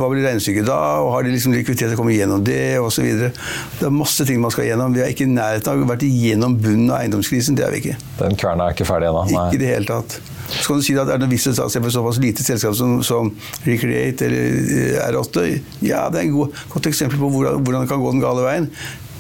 Hva 0.01 0.09
blir 0.11 0.25
regnestykket 0.27 0.67
da? 0.67 0.79
Og 1.05 1.13
har 1.15 1.23
de 1.23 1.31
liksom 1.31 1.55
likviditet 1.55 1.93
til 1.93 1.95
å 1.95 2.01
komme 2.01 2.17
gjennom 2.17 2.43
det? 2.43 2.75
Og 2.83 2.91
så 2.91 3.05
videre. 3.07 3.31
det 3.79 3.87
er 3.87 3.95
masse 3.95 4.27
ting 4.27 4.43
man 4.43 4.51
skal 4.51 4.67
gjennom. 4.67 4.97
Vi 4.97 5.05
er 5.05 5.15
ikke 5.15 5.29
i 5.29 5.31
nærheten 5.31 5.71
av 5.71 5.85
å 5.85 5.91
vært 5.93 6.03
igjennom 6.09 6.59
bunnen 6.59 6.91
av 6.91 7.05
eiendomskrisen. 7.05 7.55
Det 7.55 7.69
er 7.69 7.75
vi 7.77 7.85
ikke. 7.85 7.99
Den 8.19 8.35
kverna 8.41 8.67
er 8.67 8.75
ikke 8.75 8.89
ferdig 8.91 9.13
ennå. 9.13 9.29
Ikke 9.31 9.61
i 9.61 9.63
det 9.63 9.71
hele 9.77 9.87
tatt. 9.93 10.19
Så 10.49 10.67
kan 10.69 10.81
du 10.81 10.85
si 10.85 10.95
at 10.99 11.09
er 11.09 11.17
det 11.17 11.25
noen 11.25 11.33
visse 11.33 11.55
for 11.55 11.95
såpass 11.95 12.19
lite 12.23 12.45
selskap 12.45 12.75
som, 12.77 12.99
som 13.07 13.31
Recreate 13.65 14.27
eller 14.27 14.59
eh, 14.61 15.07
R8? 15.09 15.47
Ja, 15.87 16.09
det 16.13 16.21
er 16.21 16.29
et 16.29 16.61
godt 16.75 16.91
eksempel 16.91 17.21
på 17.23 17.31
hvordan, 17.33 17.63
hvordan 17.65 17.87
det 17.87 17.91
kan 17.91 18.03
gå 18.03 18.13
den 18.13 18.23
gale 18.25 18.45
veien. 18.45 18.69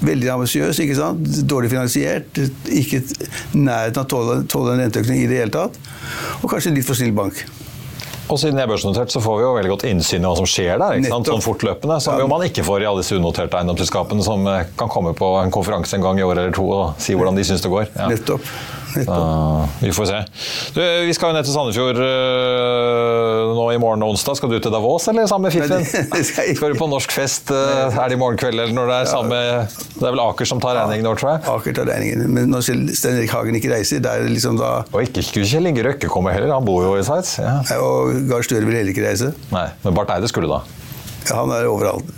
Veldig 0.03 0.29
ambisiøs, 0.35 0.79
ikke 0.83 0.97
sant? 0.99 1.29
dårlig 1.49 1.71
finansiert, 1.71 2.41
ikke 2.69 3.03
nærheten 3.55 4.01
av 4.01 4.05
å 4.05 4.09
tåle, 4.11 4.39
tåle 4.51 4.75
en 4.75 4.83
renteøkning 4.85 5.23
i 5.23 5.29
det 5.31 5.39
hele 5.45 5.55
tatt. 5.55 5.79
Og 6.43 6.51
kanskje 6.51 6.75
litt 6.75 6.85
for 6.89 6.99
snill 6.99 7.13
bank. 7.17 7.45
Og 8.25 8.39
siden 8.41 8.57
jeg 8.57 8.65
er 8.65 8.71
børsnotert, 8.73 9.13
så 9.13 9.21
får 9.21 9.37
vi 9.37 9.43
jo 9.45 9.51
veldig 9.59 9.71
godt 9.75 9.83
innsyn 9.85 10.25
i 10.25 10.29
hva 10.29 10.37
som 10.39 10.47
skjer 10.49 10.79
der. 10.81 10.97
ikke 10.99 11.11
sant? 11.13 11.29
Sånn 11.29 11.43
fortløpende, 11.45 12.01
Som 12.01 12.19
Ja. 12.19 12.27
man 12.27 12.41
ikke 12.43 12.65
får 12.65 12.83
i 12.83 12.87
alle 12.89 13.03
disse 13.03 13.17
unoterte 13.17 13.53
eiendomsselskapene 13.61 14.25
som 14.25 14.47
eh, 14.49 14.65
kan 14.77 14.89
komme 14.89 15.13
på 15.15 15.43
en 15.43 15.51
konferanse 15.51 15.95
en 15.95 16.01
gang 16.03 16.19
i 16.19 16.23
år 16.25 16.39
eller 16.39 16.51
to 16.57 16.65
og 16.65 16.95
si 16.99 17.13
hvordan 17.15 17.37
de 17.37 17.45
syns 17.45 17.61
det 17.61 17.71
går. 17.71 17.87
Ja. 17.95 18.09
Nettopp. 18.09 18.41
Ah, 19.15 19.67
vi 19.81 19.91
får 19.95 20.07
se. 20.11 20.19
Du, 20.77 20.81
vi 21.09 21.13
skal 21.17 21.31
jo 21.33 21.37
ned 21.37 21.47
til 21.47 21.55
Sandefjord 21.55 21.99
øh, 22.05 23.53
nå 23.57 23.65
i 23.75 23.79
morgen 23.83 24.03
og 24.07 24.13
onsdag. 24.15 24.37
Skal 24.39 24.53
du 24.53 24.59
til 24.63 24.73
Davos, 24.75 25.07
eller 25.11 25.27
sammen 25.31 25.49
med 25.49 25.55
Fiffen? 25.55 25.85
Det- 25.85 26.07
det 26.15 26.25
skal. 26.29 26.53
Du 26.75 26.79
på 26.79 26.89
norsk 26.91 27.13
fest? 27.15 27.51
uh, 27.55 27.89
er 27.91 28.09
det 28.13 28.17
i 28.19 28.21
morgen 28.21 28.39
kveld, 28.41 28.59
eller 28.61 28.75
når 28.77 28.91
det 28.93 28.99
er 29.01 29.11
samme 29.11 29.41
Det 29.99 30.07
er 30.09 30.15
vel 30.15 30.23
Aker 30.25 30.49
som 30.49 30.63
tar 30.63 30.79
regningen 30.79 31.09
år, 31.11 31.19
tror 31.21 31.35
jeg? 31.35 31.45
Aker 31.55 31.77
tar 31.81 31.91
regningen. 31.91 32.25
Men 32.35 32.51
når 32.55 32.65
Stein 32.69 33.19
Erik 33.21 33.35
Hagen 33.35 33.59
ikke 33.59 33.73
reiser, 33.75 34.03
da 34.05 34.17
er 34.19 34.27
det 34.27 34.35
liksom 34.37 34.59
da 34.61 34.73
Og 34.93 35.03
ikke 35.07 35.25
skulle 35.27 35.49
Kjell 35.51 35.71
Inge 35.71 35.85
Røkke 35.87 36.11
komme 36.13 36.33
heller, 36.35 36.53
han 36.55 36.65
bor 36.67 36.85
jo 36.87 36.95
i 37.01 37.05
Sveits. 37.07 37.37
Ja. 37.43 37.59
Og 37.83 38.15
Gahr 38.31 38.47
Støre 38.47 38.65
vil 38.69 38.79
heller 38.81 38.95
ikke 38.95 39.05
reise. 39.07 39.33
Nei, 39.55 39.69
men 39.85 39.97
Barth 39.99 40.15
Eide 40.17 40.31
skulle 40.31 40.51
da. 40.51 40.63
Ja, 41.25 41.39
han 41.41 41.53
er 41.57 41.67
overalt. 41.71 42.09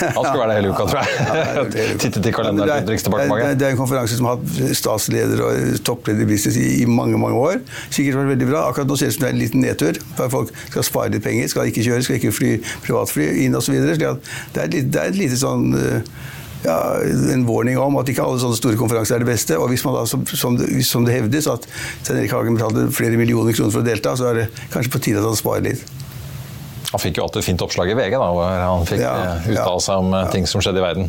Han 0.00 0.24
skulle 0.24 0.40
være 0.40 0.48
der 0.52 0.58
hele 0.60 0.70
uka, 0.72 0.86
tror 0.88 1.00
jeg. 1.02 1.96
Tittet 2.02 2.28
i 2.30 2.32
kalenderen 2.32 2.70
til 2.70 2.86
Utenriksdepartementet. 2.86 3.58
Det, 3.60 3.66
er- 3.68 3.74
en 3.74 3.80
konferanse 3.80 4.16
som 4.18 4.28
har 4.30 4.38
hatt 4.38 4.76
statsleder 4.78 5.42
og 5.44 5.80
toppleder 5.84 6.24
i 6.24 6.28
business 6.30 6.56
i, 6.60 6.84
mange 6.88 7.18
mange 7.20 7.36
år. 7.40 7.58
Sikkert 7.92 8.20
vært 8.22 8.32
veldig 8.34 8.48
bra. 8.52 8.62
Akkurat 8.70 8.88
nå 8.88 8.96
ser 9.00 9.10
det 9.10 9.16
ut 9.16 9.18
som 9.18 9.26
det 9.26 9.30
er 9.32 9.36
en 9.36 9.42
liten 9.42 9.64
nedtur. 9.66 9.98
For 10.16 10.32
folk 10.32 10.54
skal 10.70 10.86
spare 10.88 11.12
litt 11.16 11.26
penger, 11.26 11.50
skal 11.52 11.68
ikke 11.72 11.84
kjøre, 11.88 12.06
skal 12.06 12.20
ikke 12.20 12.32
fly 12.38 12.54
privatfly 12.86 13.28
inn 13.44 13.58
osv. 13.58 13.76
Det, 13.76 13.98
er 14.06 14.64
et 14.64 14.78
er 14.96 15.10
et 15.10 15.18
lite 15.18 15.36
sånn 15.40 15.68
eh, 15.76 16.14
ja, 16.64 16.78
en 17.34 17.44
warning 17.48 17.76
om 17.80 17.98
at 18.00 18.08
ikke 18.08 18.24
alle 18.24 18.40
sånne 18.40 18.56
store 18.56 18.78
konferanser 18.80 19.18
er 19.18 19.24
det 19.24 19.28
beste. 19.34 19.58
Og 19.60 19.68
hvis 19.72 19.84
man 19.84 19.98
da, 19.98 20.06
som, 20.08 20.24
som, 20.32 20.56
det, 20.56 20.70
som 20.88 21.04
det 21.04 21.18
hevdes, 21.18 21.48
at 21.52 21.68
Stein 22.00 22.22
Erik 22.22 22.32
Hagen 22.32 22.56
betalte 22.56 22.86
flere 22.96 23.20
millioner 23.20 23.52
kroner 23.56 23.74
for 23.74 23.84
å 23.84 23.86
delta, 23.86 24.16
så 24.16 24.30
er 24.32 24.40
det 24.44 24.48
kanskje 24.72 24.94
på 24.96 25.02
tide 25.04 25.20
at 25.20 25.28
han 25.28 25.36
sparer 25.36 25.66
litt. 25.68 25.84
Han 26.94 27.02
fikk 27.02 27.18
jo 27.18 27.24
alltid 27.26 27.42
et 27.42 27.46
fint 27.48 27.62
oppslag 27.64 27.90
i 27.90 27.94
VG, 27.98 28.14
da, 28.14 28.30
hvor 28.30 28.46
han 28.62 28.84
fikk 28.86 29.00
Ja, 29.02 29.14
eh, 29.34 29.48
uttale 29.56 29.82
seg 29.82 30.02
om 30.04 30.12
eh, 30.14 30.28
ting 30.30 30.44
som 30.46 30.62
skjedde 30.62 30.78
i 30.78 30.84
verden. 30.84 31.08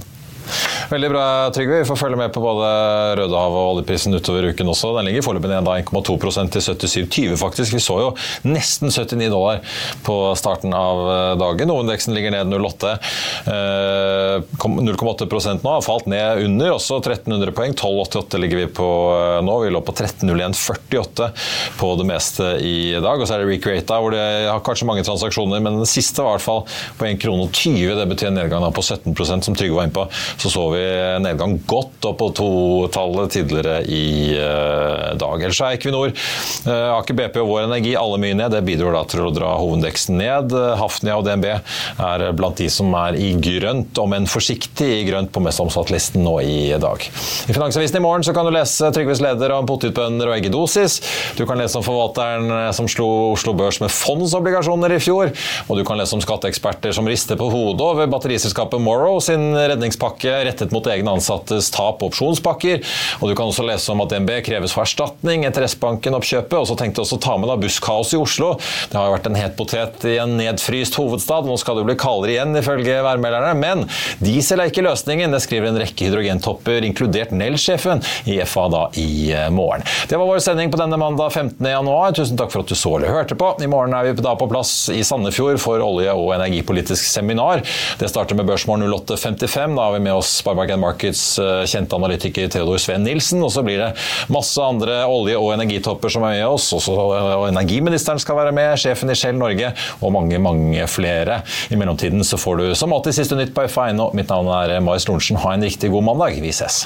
Veldig 0.89 1.09
bra, 1.09 1.49
Trygve. 1.53 1.79
Vi 1.81 1.85
får 1.85 1.97
følge 1.97 2.17
med 2.19 2.33
på 2.33 2.41
både 2.43 2.67
Rødehavet 3.17 3.57
og 3.57 3.69
oljeprisen 3.75 4.13
utover 4.15 4.49
uken 4.51 4.69
også. 4.69 4.91
Den 4.97 5.07
ligger 5.09 5.25
foreløpig 5.25 5.49
ned 5.49 5.65
da 5.65 5.77
1,2% 5.81 6.53
til 6.53 6.65
77,20 6.65 7.39
faktisk. 7.41 7.75
Vi 7.75 7.81
så 7.83 7.97
jo 8.03 8.11
nesten 8.45 8.93
79 8.93 9.29
dollar 9.33 9.61
på 10.05 10.17
starten 10.37 10.75
av 10.77 11.01
eh, 11.09 11.31
dagen. 11.41 11.71
Hovedindeksen 11.73 12.15
ligger 12.15 12.35
ned 12.35 12.53
0,8. 12.53 12.93
Eh, 13.53 14.45
0,8% 14.65 15.65
nå, 15.65 15.73
har 15.77 15.85
falt 15.85 16.09
ned 16.11 16.43
under, 16.45 16.75
også 16.75 16.99
1300 17.01 17.55
poeng. 17.57 17.73
12,88 17.73 18.41
ligger 18.43 18.63
vi 18.63 18.69
på 18.81 18.89
eh, 19.15 19.39
nå. 19.45 19.57
Vi 19.65 19.73
lå 19.73 19.81
på 19.85 19.95
13,01,48 19.95 21.31
på 21.79 21.91
det 22.01 22.07
meste 22.11 22.51
i 22.61 22.77
dag. 22.99 23.17
Og 23.17 23.25
så 23.25 23.37
er 23.37 23.45
det 23.45 23.49
Recreata, 23.55 23.99
hvor 24.03 24.13
det 24.13 24.25
har 24.51 24.63
kanskje 24.65 24.89
mange 24.89 25.05
transaksjoner, 25.07 25.63
men 25.65 25.81
den 25.81 25.89
siste 25.89 26.21
var 26.21 26.35
i 26.35 26.37
hvert 26.37 26.47
fall 26.47 26.63
på 26.99 27.09
1 27.09 27.21
krone 27.25 27.49
og 27.49 27.55
20. 27.55 27.97
Det 28.01 28.09
betyr 28.13 28.31
en 28.31 28.39
nedgang 28.43 28.69
på 28.75 28.85
17% 28.85 29.49
som 29.49 29.57
Trygve 29.57 29.79
var 29.79 29.89
inne 29.89 29.95
på. 29.95 30.07
Så 30.41 30.53
så 30.53 30.67
vi 30.71 30.74
nedgang 31.23 31.57
godt 31.67 32.09
opp 32.09 32.19
på 32.19 32.29
to-tallet 32.37 33.33
tidligere 33.35 33.81
i 33.91 34.35
eh, 34.37 35.13
dag. 35.19 35.41
Ellers 35.41 35.61
er 35.61 35.75
Equinor, 35.75 36.13
uh, 36.67 36.95
Aker 36.97 37.17
BP 37.17 37.39
og 37.41 37.49
Vår 37.49 37.65
Energi 37.65 37.95
alle 37.99 38.19
mye 38.21 38.37
ned. 38.37 38.53
Det 38.53 38.63
bidrar 38.67 38.95
da 38.95 39.03
til 39.09 39.25
å 39.25 39.33
dra 39.33 39.53
hovedindeksen 39.59 40.17
ned. 40.19 40.53
Eh, 40.55 40.73
Hafnia 40.79 41.17
og 41.19 41.25
DNB 41.27 41.47
er 41.51 42.25
blant 42.37 42.59
de 42.61 42.69
som 42.71 42.93
er 42.99 43.17
i 43.19 43.31
grønt, 43.41 43.97
om 44.01 44.15
enn 44.15 44.27
forsiktig 44.29 44.87
i 44.99 45.03
grønt 45.07 45.31
på 45.35 45.43
mest 45.43 45.61
omsatt-listen 45.63 46.23
nå 46.25 46.37
i 46.43 46.57
dag. 46.81 47.03
I 47.49 47.55
Finansavisen 47.55 47.99
i 47.99 48.03
morgen 48.03 48.25
så 48.25 48.35
kan 48.35 48.47
du 48.47 48.53
lese 48.55 48.91
Trygves 48.95 49.23
leder 49.23 49.55
om 49.55 49.67
potetbønder 49.69 50.31
og 50.31 50.37
eggedosis. 50.37 50.99
Du 51.39 51.45
kan 51.47 51.59
lese 51.61 51.79
om 51.79 51.85
forvalteren 51.85 52.51
eh, 52.51 52.69
som 52.75 52.89
slo 52.91 53.09
Oslo 53.33 53.55
Børs 53.57 53.81
med 53.83 53.93
fondsobligasjoner 53.93 54.95
i 54.95 55.01
fjor. 55.03 55.33
Og 55.67 55.79
du 55.79 55.85
kan 55.87 55.99
lese 55.99 56.15
om 56.17 56.23
skatteeksperter 56.23 56.95
som 56.95 57.07
rister 57.09 57.39
på 57.39 57.49
hodet 57.51 57.83
over 57.85 58.09
batteriselskapet 58.11 58.81
Morrow 58.83 59.19
sin 59.23 59.51
redningspakke 59.55 60.37
rettet 60.47 60.64
mot 60.73 60.87
egne 60.89 61.15
ansattes 61.17 61.69
tap 61.73 62.01
og 62.01 62.11
opsjonspakker. 62.11 62.81
Og 63.21 63.29
du 63.29 63.35
kan 63.37 63.49
også 63.49 63.65
lese 63.67 63.91
om 63.93 64.03
at 64.03 64.13
DNB 64.13 64.31
kreves 64.45 64.73
for 64.75 64.85
erstatning 64.85 65.45
etter 65.47 65.65
S-banken-oppkjøpet. 65.67 66.57
Og 66.57 66.69
så 66.69 66.77
tenkte 66.79 67.01
jeg 67.01 67.09
også 67.09 67.21
ta 67.23 67.37
med 67.41 67.51
da 67.51 67.57
busskaos 67.59 68.13
i 68.15 68.19
Oslo. 68.21 68.53
Det 68.91 68.99
har 68.99 69.09
jo 69.09 69.15
vært 69.17 69.29
en 69.29 69.39
het 69.39 69.57
potet 69.59 70.07
i 70.09 70.17
en 70.21 70.37
nedfryst 70.39 70.97
hovedstad. 70.99 71.47
Nå 71.49 71.57
skal 71.61 71.77
det 71.77 71.85
jo 71.85 71.89
bli 71.91 71.97
kaldere 71.99 72.35
igjen, 72.35 72.55
ifølge 72.59 72.99
værmelderne. 73.05 73.53
Men 73.59 73.85
diesel 74.23 74.61
er 74.61 74.71
ikke 74.71 74.85
løsningen. 74.85 75.33
Det 75.35 75.43
skriver 75.43 75.71
en 75.71 75.81
rekke 75.81 76.09
hydrogentopper, 76.09 76.85
inkludert 76.87 77.33
Nell-sjefen, 77.35 78.03
i 78.29 78.39
FA 78.47 78.67
da 78.71 78.83
i 79.01 79.31
eh, 79.33 79.49
morgen. 79.53 79.85
Det 80.09 80.19
var 80.19 80.29
vår 80.29 80.43
sending 80.43 80.71
på 80.73 80.79
denne 80.79 80.99
mandag 81.01 81.33
15. 81.33 81.59
januar. 81.59 82.15
Tusen 82.15 82.39
takk 82.39 82.53
for 82.53 82.65
at 82.65 82.71
du 82.71 82.77
så 82.77 82.95
eller 82.97 83.13
hørte 83.13 83.37
på. 83.39 83.51
I 83.61 83.69
morgen 83.71 83.95
er 83.97 84.07
vi 84.07 84.15
da 84.23 84.35
på 84.37 84.47
plass 84.51 84.87
i 84.93 85.01
Sandefjord 85.05 85.59
for 85.61 85.83
olje- 85.83 86.13
og 86.15 86.33
energipolitisk 86.35 87.07
seminar. 87.09 87.63
Det 87.99 88.09
starter 88.11 88.37
med 88.37 88.47
Børsmorgen 88.49 88.87
08.55. 88.91 89.75
Da 89.75 89.87
har 89.87 89.95
vi 89.97 90.03
med 90.05 90.15
oss 90.15 90.37
Sparebank 90.55 90.79
Markets 90.79 91.39
eh, 91.39 91.63
kjente 91.67 91.95
analytiker 91.95 92.47
Theodor 92.49 92.79
Sven 92.79 93.03
Nilsen. 93.03 93.43
Og 93.43 93.51
så 93.51 93.63
blir 93.65 93.81
det 93.81 93.91
masse 94.31 94.61
andre 94.61 95.03
olje- 95.09 95.39
og 95.39 95.53
energitopper 95.55 96.11
som 96.11 96.23
er 96.23 96.39
med 96.39 96.47
oss. 96.47 96.71
Også, 96.75 96.95
og 96.95 97.47
energiministeren 97.49 98.21
skal 98.21 98.39
være 98.39 98.55
med, 98.55 98.75
sjefen 98.79 99.11
i 99.11 99.17
Shell 99.17 99.37
Norge 99.39 99.73
og 99.99 100.13
mange, 100.15 100.39
mange 100.39 100.87
flere. 100.91 101.41
I 101.69 101.79
mellomtiden 101.79 102.23
så 102.25 102.39
får 102.39 102.61
du 102.61 102.69
som 102.75 102.95
alltid 102.95 103.19
siste 103.19 103.39
nytt 103.39 103.55
på 103.55 103.67
F1. 103.67 103.99
Mitt 104.15 104.31
navn 104.31 104.51
er 104.55 104.79
Marius 104.79 105.09
Lorentzen. 105.09 105.41
Ha 105.43 105.55
en 105.55 105.67
riktig 105.67 105.91
god 105.93 106.09
mandag. 106.13 106.39
Vi 106.41 106.55
ses. 106.55 106.85